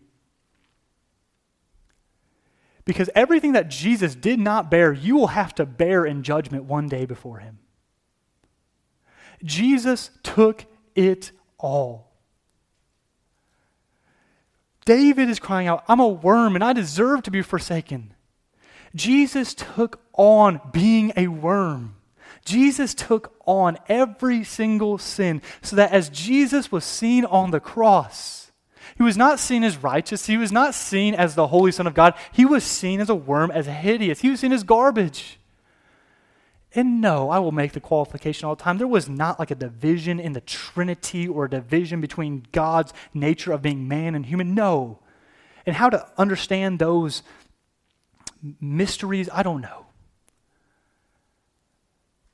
Because 2.85 3.11
everything 3.15 3.53
that 3.53 3.69
Jesus 3.69 4.17
did 4.17 4.41
not 4.41 4.73
bear, 4.73 4.93
you 4.93 5.15
will 5.15 5.29
have 5.29 5.55
to 5.55 5.65
bear 5.65 6.05
in 6.05 6.25
judgment 6.25 6.65
one 6.65 6.89
day 6.89 7.07
before 7.07 7.39
him. 7.39 7.61
Jesus 9.45 10.11
took 10.23 10.65
it 10.95 11.33
all. 11.59 12.09
David 14.85 15.29
is 15.29 15.39
crying 15.39 15.69
out, 15.69 15.85
I'm 15.87 16.01
a 16.01 16.09
worm 16.09 16.55
and 16.55 16.65
I 16.65 16.73
deserve 16.73 17.23
to 17.25 17.31
be 17.31 17.43
forsaken. 17.43 18.15
Jesus 18.95 19.55
took 19.55 20.01
on 20.15 20.61
being 20.73 21.13
a 21.17 21.29
worm. 21.29 21.97
Jesus 22.45 22.95
took 22.95 23.35
on 23.45 23.77
every 23.89 24.43
single 24.45 24.97
sin 24.97 25.43
so 25.61 25.77
that 25.77 25.93
as 25.93 26.09
Jesus 26.09 26.73
was 26.73 26.85
seen 26.85 27.27
on 27.27 27.51
the 27.51 27.61
cross, 27.61 28.51
he 28.97 29.03
was 29.03 29.17
not 29.17 29.39
seen 29.39 29.63
as 29.63 29.77
righteous. 29.77 30.27
He 30.27 30.37
was 30.37 30.51
not 30.51 30.75
seen 30.75 31.15
as 31.15 31.35
the 31.35 31.49
Holy 31.49 31.71
Son 31.71 31.87
of 31.87 31.95
God. 31.95 32.15
He 32.33 32.45
was 32.45 32.65
seen 32.65 33.01
as 33.01 33.11
a 33.11 33.15
worm, 33.15 33.51
as 33.51 33.67
hideous. 33.67 34.21
He 34.21 34.31
was 34.31 34.41
seen 34.41 34.53
as 34.53 34.65
garbage. 34.65 35.39
And 36.75 37.01
no, 37.01 37.31
I 37.31 37.39
will 37.39 37.53
make 37.53 37.73
the 37.73 37.81
qualification 37.81 38.47
all 38.47 38.55
the 38.55 38.63
time. 38.63 38.79
There 38.79 38.87
was 38.87 39.09
not 39.09 39.39
like 39.39 39.51
a 39.51 39.55
division 39.55 40.21
in 40.21 40.35
the 40.35 40.43
Trinity 40.43 41.27
or 41.27 41.47
a 41.47 41.51
division 41.51 42.01
between 42.01 42.47
God's 42.53 42.93
nature 43.15 43.53
of 43.53 43.63
being 43.63 43.89
man 43.89 44.15
and 44.15 44.27
human. 44.27 44.55
No. 44.55 44.99
And 45.65 45.77
how 45.77 45.89
to 45.89 46.07
understand 46.19 46.79
those 46.79 47.23
mysteries, 48.61 49.29
I 49.33 49.43
don't 49.43 49.63
know. 49.63 49.87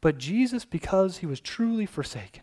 But 0.00 0.18
Jesus, 0.18 0.64
because 0.64 1.18
he 1.18 1.26
was 1.26 1.40
truly 1.40 1.86
forsaken, 1.86 2.42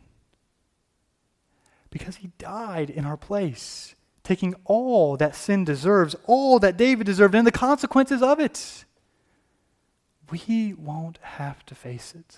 because 1.90 2.16
he 2.18 2.32
died 2.40 2.90
in 2.90 3.06
our 3.06 3.18
place, 3.18 3.96
taking 4.24 4.56
all 4.64 5.18
that 5.18 5.36
sin 5.36 5.66
deserves, 5.66 6.16
all 6.26 6.58
that 6.60 6.78
David 6.78 7.06
deserved, 7.06 7.36
and 7.36 7.46
the 7.46 7.52
consequences 7.52 8.22
of 8.24 8.40
it 8.40 8.86
we 10.32 10.74
won't 10.74 11.20
have 11.22 11.66
to 11.68 11.76
face 11.76 12.16
it. 12.16 12.38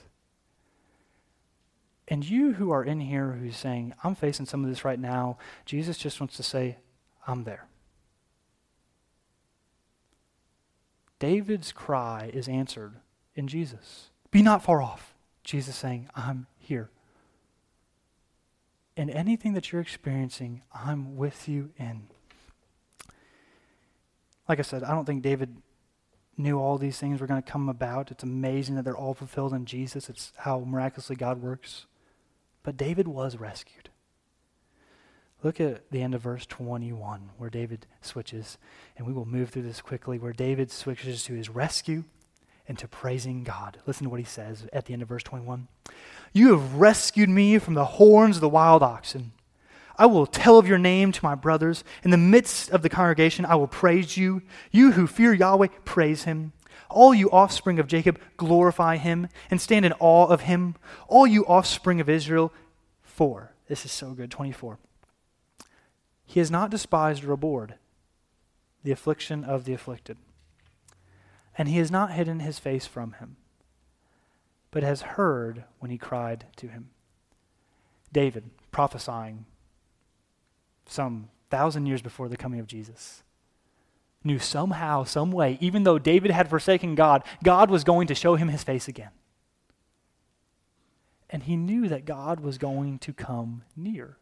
And 2.07 2.27
you 2.27 2.53
who 2.53 2.71
are 2.71 2.83
in 2.83 2.99
here 2.99 3.33
who's 3.33 3.55
saying, 3.55 3.93
I'm 4.03 4.15
facing 4.15 4.45
some 4.45 4.63
of 4.63 4.69
this 4.69 4.83
right 4.83 4.99
now, 4.99 5.37
Jesus 5.65 5.97
just 5.97 6.19
wants 6.19 6.35
to 6.37 6.43
say, 6.43 6.77
I'm 7.25 7.43
there. 7.43 7.67
David's 11.19 11.71
cry 11.71 12.29
is 12.33 12.49
answered 12.49 12.95
in 13.35 13.47
Jesus. 13.47 14.09
Be 14.31 14.41
not 14.41 14.63
far 14.63 14.81
off. 14.81 15.13
Jesus 15.43 15.75
saying, 15.75 16.09
I'm 16.15 16.47
here. 16.59 16.89
And 18.97 19.09
anything 19.09 19.53
that 19.53 19.71
you're 19.71 19.81
experiencing, 19.81 20.61
I'm 20.73 21.15
with 21.15 21.47
you 21.47 21.71
in. 21.77 22.07
Like 24.49 24.59
I 24.59 24.63
said, 24.63 24.83
I 24.83 24.91
don't 24.91 25.05
think 25.05 25.23
David 25.23 25.55
knew 26.37 26.59
all 26.59 26.77
these 26.77 26.97
things 26.97 27.21
were 27.21 27.27
going 27.27 27.41
to 27.41 27.51
come 27.51 27.69
about. 27.69 28.11
It's 28.11 28.23
amazing 28.23 28.75
that 28.75 28.83
they're 28.83 28.97
all 28.97 29.13
fulfilled 29.13 29.53
in 29.53 29.65
Jesus. 29.65 30.09
It's 30.09 30.33
how 30.37 30.59
miraculously 30.59 31.15
God 31.15 31.41
works. 31.41 31.85
But 32.63 32.77
David 32.77 33.07
was 33.07 33.37
rescued. 33.37 33.89
Look 35.43 35.59
at 35.59 35.91
the 35.91 36.01
end 36.01 36.15
of 36.15 36.21
verse 36.21 36.45
21, 36.45 37.31
where 37.37 37.49
David 37.49 37.85
switches, 38.01 38.57
and 38.95 39.05
we 39.05 39.11
will 39.11 39.25
move 39.25 39.49
through 39.49 39.63
this 39.63 39.81
quickly, 39.81 40.17
where 40.17 40.31
David 40.31 40.71
switches 40.71 41.25
to 41.25 41.33
his 41.33 41.49
rescue 41.49 42.05
and 42.65 42.79
to 42.79 42.87
praising 42.87 43.43
God. 43.43 43.77
Listen 43.85 44.05
to 44.05 44.09
what 44.09 44.21
he 44.21 44.25
says 44.25 44.65
at 44.71 44.85
the 44.85 44.93
end 44.93 45.01
of 45.01 45.09
verse 45.09 45.23
21. 45.23 45.67
You 46.31 46.51
have 46.51 46.75
rescued 46.75 47.29
me 47.29 47.57
from 47.59 47.73
the 47.73 47.85
horns 47.85 48.37
of 48.37 48.41
the 48.41 48.47
wild 48.47 48.81
oxen. 48.81 49.33
I 49.97 50.05
will 50.05 50.25
tell 50.25 50.57
of 50.57 50.67
your 50.67 50.77
name 50.77 51.11
to 51.11 51.23
my 51.23 51.35
brothers. 51.35 51.83
In 52.03 52.11
the 52.11 52.17
midst 52.17 52.71
of 52.71 52.81
the 52.81 52.89
congregation, 52.89 53.45
I 53.45 53.55
will 53.55 53.67
praise 53.67 54.17
you. 54.17 54.41
You 54.71 54.93
who 54.93 55.07
fear 55.07 55.33
Yahweh, 55.33 55.67
praise 55.85 56.23
him. 56.23 56.53
All 56.89 57.13
you 57.13 57.29
offspring 57.31 57.79
of 57.79 57.87
Jacob, 57.87 58.19
glorify 58.37 58.97
him 58.97 59.27
and 59.49 59.61
stand 59.61 59.85
in 59.85 59.93
awe 59.99 60.27
of 60.27 60.41
him. 60.41 60.75
All 61.07 61.27
you 61.27 61.45
offspring 61.45 61.99
of 62.01 62.09
Israel, 62.09 62.51
four. 63.01 63.53
This 63.67 63.85
is 63.85 63.91
so 63.91 64.11
good. 64.11 64.31
24. 64.31 64.79
He 66.25 66.39
has 66.39 66.51
not 66.51 66.71
despised 66.71 67.23
or 67.23 67.31
abhorred 67.31 67.75
the 68.83 68.91
affliction 68.91 69.43
of 69.43 69.65
the 69.65 69.73
afflicted, 69.73 70.17
and 71.57 71.69
he 71.69 71.77
has 71.77 71.91
not 71.91 72.11
hidden 72.11 72.39
his 72.39 72.59
face 72.59 72.85
from 72.85 73.13
him, 73.13 73.37
but 74.71 74.83
has 74.83 75.01
heard 75.01 75.63
when 75.79 75.91
he 75.91 75.97
cried 75.97 76.45
to 76.57 76.67
him. 76.67 76.89
David 78.11 78.49
prophesying 78.71 79.45
some 80.85 81.29
thousand 81.49 81.85
years 81.85 82.01
before 82.01 82.27
the 82.29 82.37
coming 82.37 82.59
of 82.59 82.67
Jesus. 82.67 83.23
knew 84.23 84.39
somehow, 84.39 85.03
some 85.03 85.31
way, 85.31 85.57
even 85.59 85.83
though 85.83 85.99
David 85.99 86.31
had 86.31 86.49
forsaken 86.49 86.95
God, 86.95 87.23
God 87.43 87.69
was 87.69 87.83
going 87.83 88.07
to 88.07 88.15
show 88.15 88.35
him 88.35 88.47
his 88.47 88.63
face 88.63 88.87
again. 88.87 89.11
And 91.29 91.43
he 91.43 91.55
knew 91.55 91.87
that 91.87 92.05
God 92.05 92.39
was 92.39 92.57
going 92.57 92.99
to 92.99 93.13
come 93.13 93.63
near. 93.75 94.17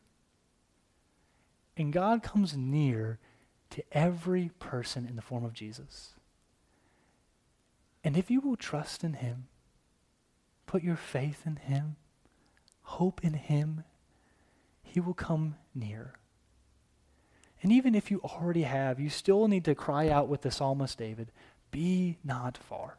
And 1.77 1.93
God 1.93 2.23
comes 2.23 2.55
near 2.55 3.19
to 3.71 3.83
every 3.91 4.51
person 4.59 5.05
in 5.05 5.15
the 5.15 5.21
form 5.21 5.43
of 5.43 5.53
Jesus. 5.53 6.15
And 8.03 8.17
if 8.17 8.31
you 8.31 8.39
will 8.41 8.55
trust 8.55 9.03
in 9.03 9.13
him, 9.13 9.47
put 10.65 10.83
your 10.83 10.95
faith 10.95 11.43
in 11.45 11.57
him, 11.57 11.97
hope 12.83 13.21
in 13.23 13.33
him, 13.33 13.83
he 14.83 14.99
will 14.99 15.13
come 15.13 15.55
near. 15.75 16.13
And 17.61 17.71
even 17.71 17.93
if 17.93 18.09
you 18.09 18.19
already 18.23 18.63
have, 18.63 18.99
you 18.99 19.09
still 19.09 19.47
need 19.47 19.65
to 19.65 19.75
cry 19.75 20.09
out 20.09 20.27
with 20.27 20.41
the 20.41 20.51
psalmist 20.51 20.97
David, 20.97 21.31
Be 21.69 22.17
not 22.23 22.57
far. 22.57 22.97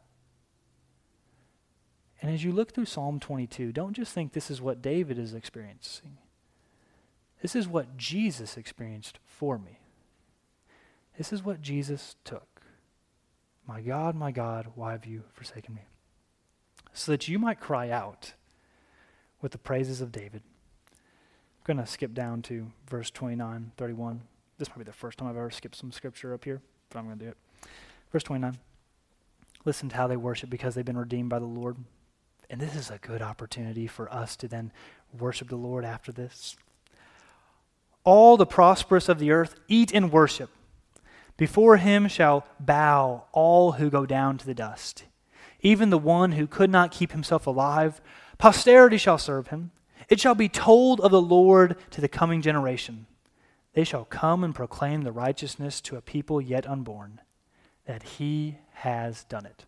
And 2.21 2.31
as 2.31 2.43
you 2.43 2.53
look 2.53 2.71
through 2.71 2.85
Psalm 2.85 3.19
22, 3.19 3.73
don't 3.73 3.93
just 3.93 4.13
think 4.13 4.31
this 4.31 4.49
is 4.49 4.61
what 4.61 4.81
David 4.81 5.19
is 5.19 5.33
experiencing. 5.33 6.17
This 7.41 7.53
is 7.53 7.67
what 7.67 7.97
Jesus 7.97 8.55
experienced 8.55 9.19
for 9.25 9.57
me. 9.57 9.79
This 11.17 11.33
is 11.33 11.43
what 11.43 11.61
Jesus 11.61 12.15
took. 12.23 12.61
My 13.67 13.81
God, 13.81 14.15
my 14.15 14.31
God, 14.31 14.67
why 14.75 14.93
have 14.93 15.05
you 15.05 15.23
forsaken 15.33 15.75
me? 15.75 15.81
So 16.93 17.11
that 17.11 17.27
you 17.27 17.37
might 17.37 17.59
cry 17.59 17.89
out 17.89 18.33
with 19.41 19.51
the 19.51 19.57
praises 19.57 19.99
of 19.99 20.13
David. 20.13 20.41
I'm 20.93 21.75
going 21.75 21.85
to 21.85 21.91
skip 21.91 22.13
down 22.13 22.41
to 22.43 22.71
verse 22.87 23.11
29, 23.11 23.73
31. 23.75 24.21
This 24.57 24.69
might 24.69 24.79
be 24.79 24.83
the 24.83 24.93
first 24.93 25.17
time 25.17 25.27
I've 25.27 25.37
ever 25.37 25.51
skipped 25.51 25.75
some 25.75 25.91
scripture 25.91 26.33
up 26.33 26.43
here, 26.45 26.61
but 26.89 26.99
I'm 26.99 27.05
going 27.05 27.17
to 27.17 27.25
do 27.25 27.31
it. 27.31 27.37
Verse 28.11 28.23
29. 28.23 28.57
Listen 29.65 29.89
to 29.89 29.95
how 29.95 30.07
they 30.07 30.17
worship 30.17 30.49
because 30.49 30.75
they've 30.75 30.85
been 30.85 30.97
redeemed 30.97 31.29
by 31.29 31.39
the 31.39 31.45
Lord. 31.45 31.77
And 32.49 32.59
this 32.59 32.75
is 32.75 32.91
a 32.91 32.97
good 32.97 33.21
opportunity 33.21 33.87
for 33.87 34.13
us 34.13 34.35
to 34.37 34.47
then 34.47 34.71
worship 35.17 35.49
the 35.49 35.55
Lord 35.55 35.85
after 35.85 36.11
this. 36.11 36.55
All 38.03 38.35
the 38.35 38.45
prosperous 38.45 39.07
of 39.07 39.19
the 39.19 39.31
earth 39.31 39.55
eat 39.67 39.93
and 39.93 40.11
worship. 40.11 40.49
Before 41.37 41.77
him 41.77 42.07
shall 42.07 42.45
bow 42.59 43.25
all 43.31 43.73
who 43.73 43.89
go 43.89 44.05
down 44.05 44.37
to 44.37 44.45
the 44.45 44.53
dust. 44.53 45.05
Even 45.61 45.89
the 45.89 45.97
one 45.97 46.33
who 46.33 46.45
could 46.45 46.69
not 46.69 46.91
keep 46.91 47.13
himself 47.13 47.47
alive, 47.47 48.01
posterity 48.37 48.97
shall 48.97 49.17
serve 49.17 49.47
him. 49.47 49.71
It 50.09 50.19
shall 50.19 50.35
be 50.35 50.49
told 50.49 50.99
of 50.99 51.11
the 51.11 51.21
Lord 51.21 51.77
to 51.91 52.01
the 52.01 52.09
coming 52.09 52.41
generation. 52.41 53.07
They 53.73 53.83
shall 53.83 54.05
come 54.05 54.43
and 54.43 54.53
proclaim 54.53 55.01
the 55.01 55.11
righteousness 55.11 55.81
to 55.81 55.95
a 55.95 56.01
people 56.01 56.39
yet 56.39 56.67
unborn, 56.67 57.21
that 57.85 58.03
he 58.03 58.57
has 58.73 59.23
done 59.25 59.45
it. 59.45 59.65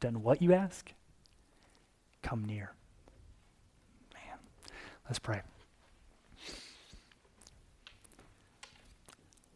Done 0.00 0.22
what 0.22 0.42
you 0.42 0.52
ask? 0.52 0.92
Come 2.22 2.44
near. 2.44 2.72
Man, 4.14 4.38
let's 5.06 5.18
pray. 5.18 5.40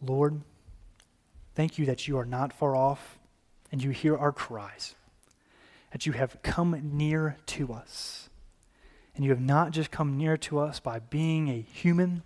Lord, 0.00 0.40
thank 1.54 1.78
you 1.78 1.86
that 1.86 2.06
you 2.08 2.18
are 2.18 2.26
not 2.26 2.52
far 2.52 2.76
off 2.76 3.18
and 3.72 3.82
you 3.82 3.90
hear 3.90 4.16
our 4.16 4.32
cries, 4.32 4.94
that 5.92 6.06
you 6.06 6.12
have 6.12 6.42
come 6.42 6.78
near 6.96 7.36
to 7.46 7.72
us. 7.72 8.28
And 9.14 9.24
you 9.24 9.30
have 9.30 9.40
not 9.40 9.70
just 9.70 9.90
come 9.90 10.18
near 10.18 10.36
to 10.38 10.58
us 10.58 10.80
by 10.80 10.98
being 10.98 11.48
a 11.48 11.60
human 11.60 12.22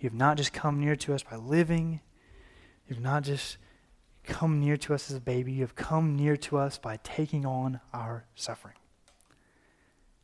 you 0.00 0.08
have 0.08 0.18
not 0.18 0.38
just 0.38 0.52
come 0.52 0.80
near 0.80 0.96
to 0.96 1.14
us 1.14 1.22
by 1.22 1.36
living. 1.36 2.00
You 2.88 2.94
have 2.94 3.02
not 3.02 3.22
just 3.22 3.58
come 4.24 4.58
near 4.58 4.76
to 4.78 4.94
us 4.94 5.10
as 5.10 5.16
a 5.16 5.20
baby. 5.20 5.52
You 5.52 5.60
have 5.60 5.74
come 5.74 6.16
near 6.16 6.36
to 6.38 6.56
us 6.56 6.78
by 6.78 6.98
taking 7.02 7.44
on 7.44 7.80
our 7.92 8.24
suffering. 8.34 8.76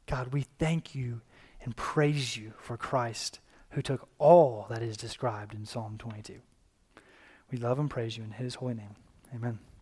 God, 0.06 0.32
we 0.32 0.46
thank 0.58 0.94
you 0.94 1.20
and 1.62 1.76
praise 1.76 2.36
you 2.36 2.54
for 2.58 2.76
Christ 2.76 3.40
who 3.70 3.82
took 3.82 4.08
all 4.18 4.66
that 4.70 4.82
is 4.82 4.96
described 4.96 5.52
in 5.52 5.66
Psalm 5.66 5.98
22. 5.98 6.40
We 7.50 7.58
love 7.58 7.78
and 7.78 7.90
praise 7.90 8.16
you 8.16 8.24
in 8.24 8.30
his 8.30 8.54
holy 8.54 8.74
name. 8.74 8.96
Amen. 9.34 9.58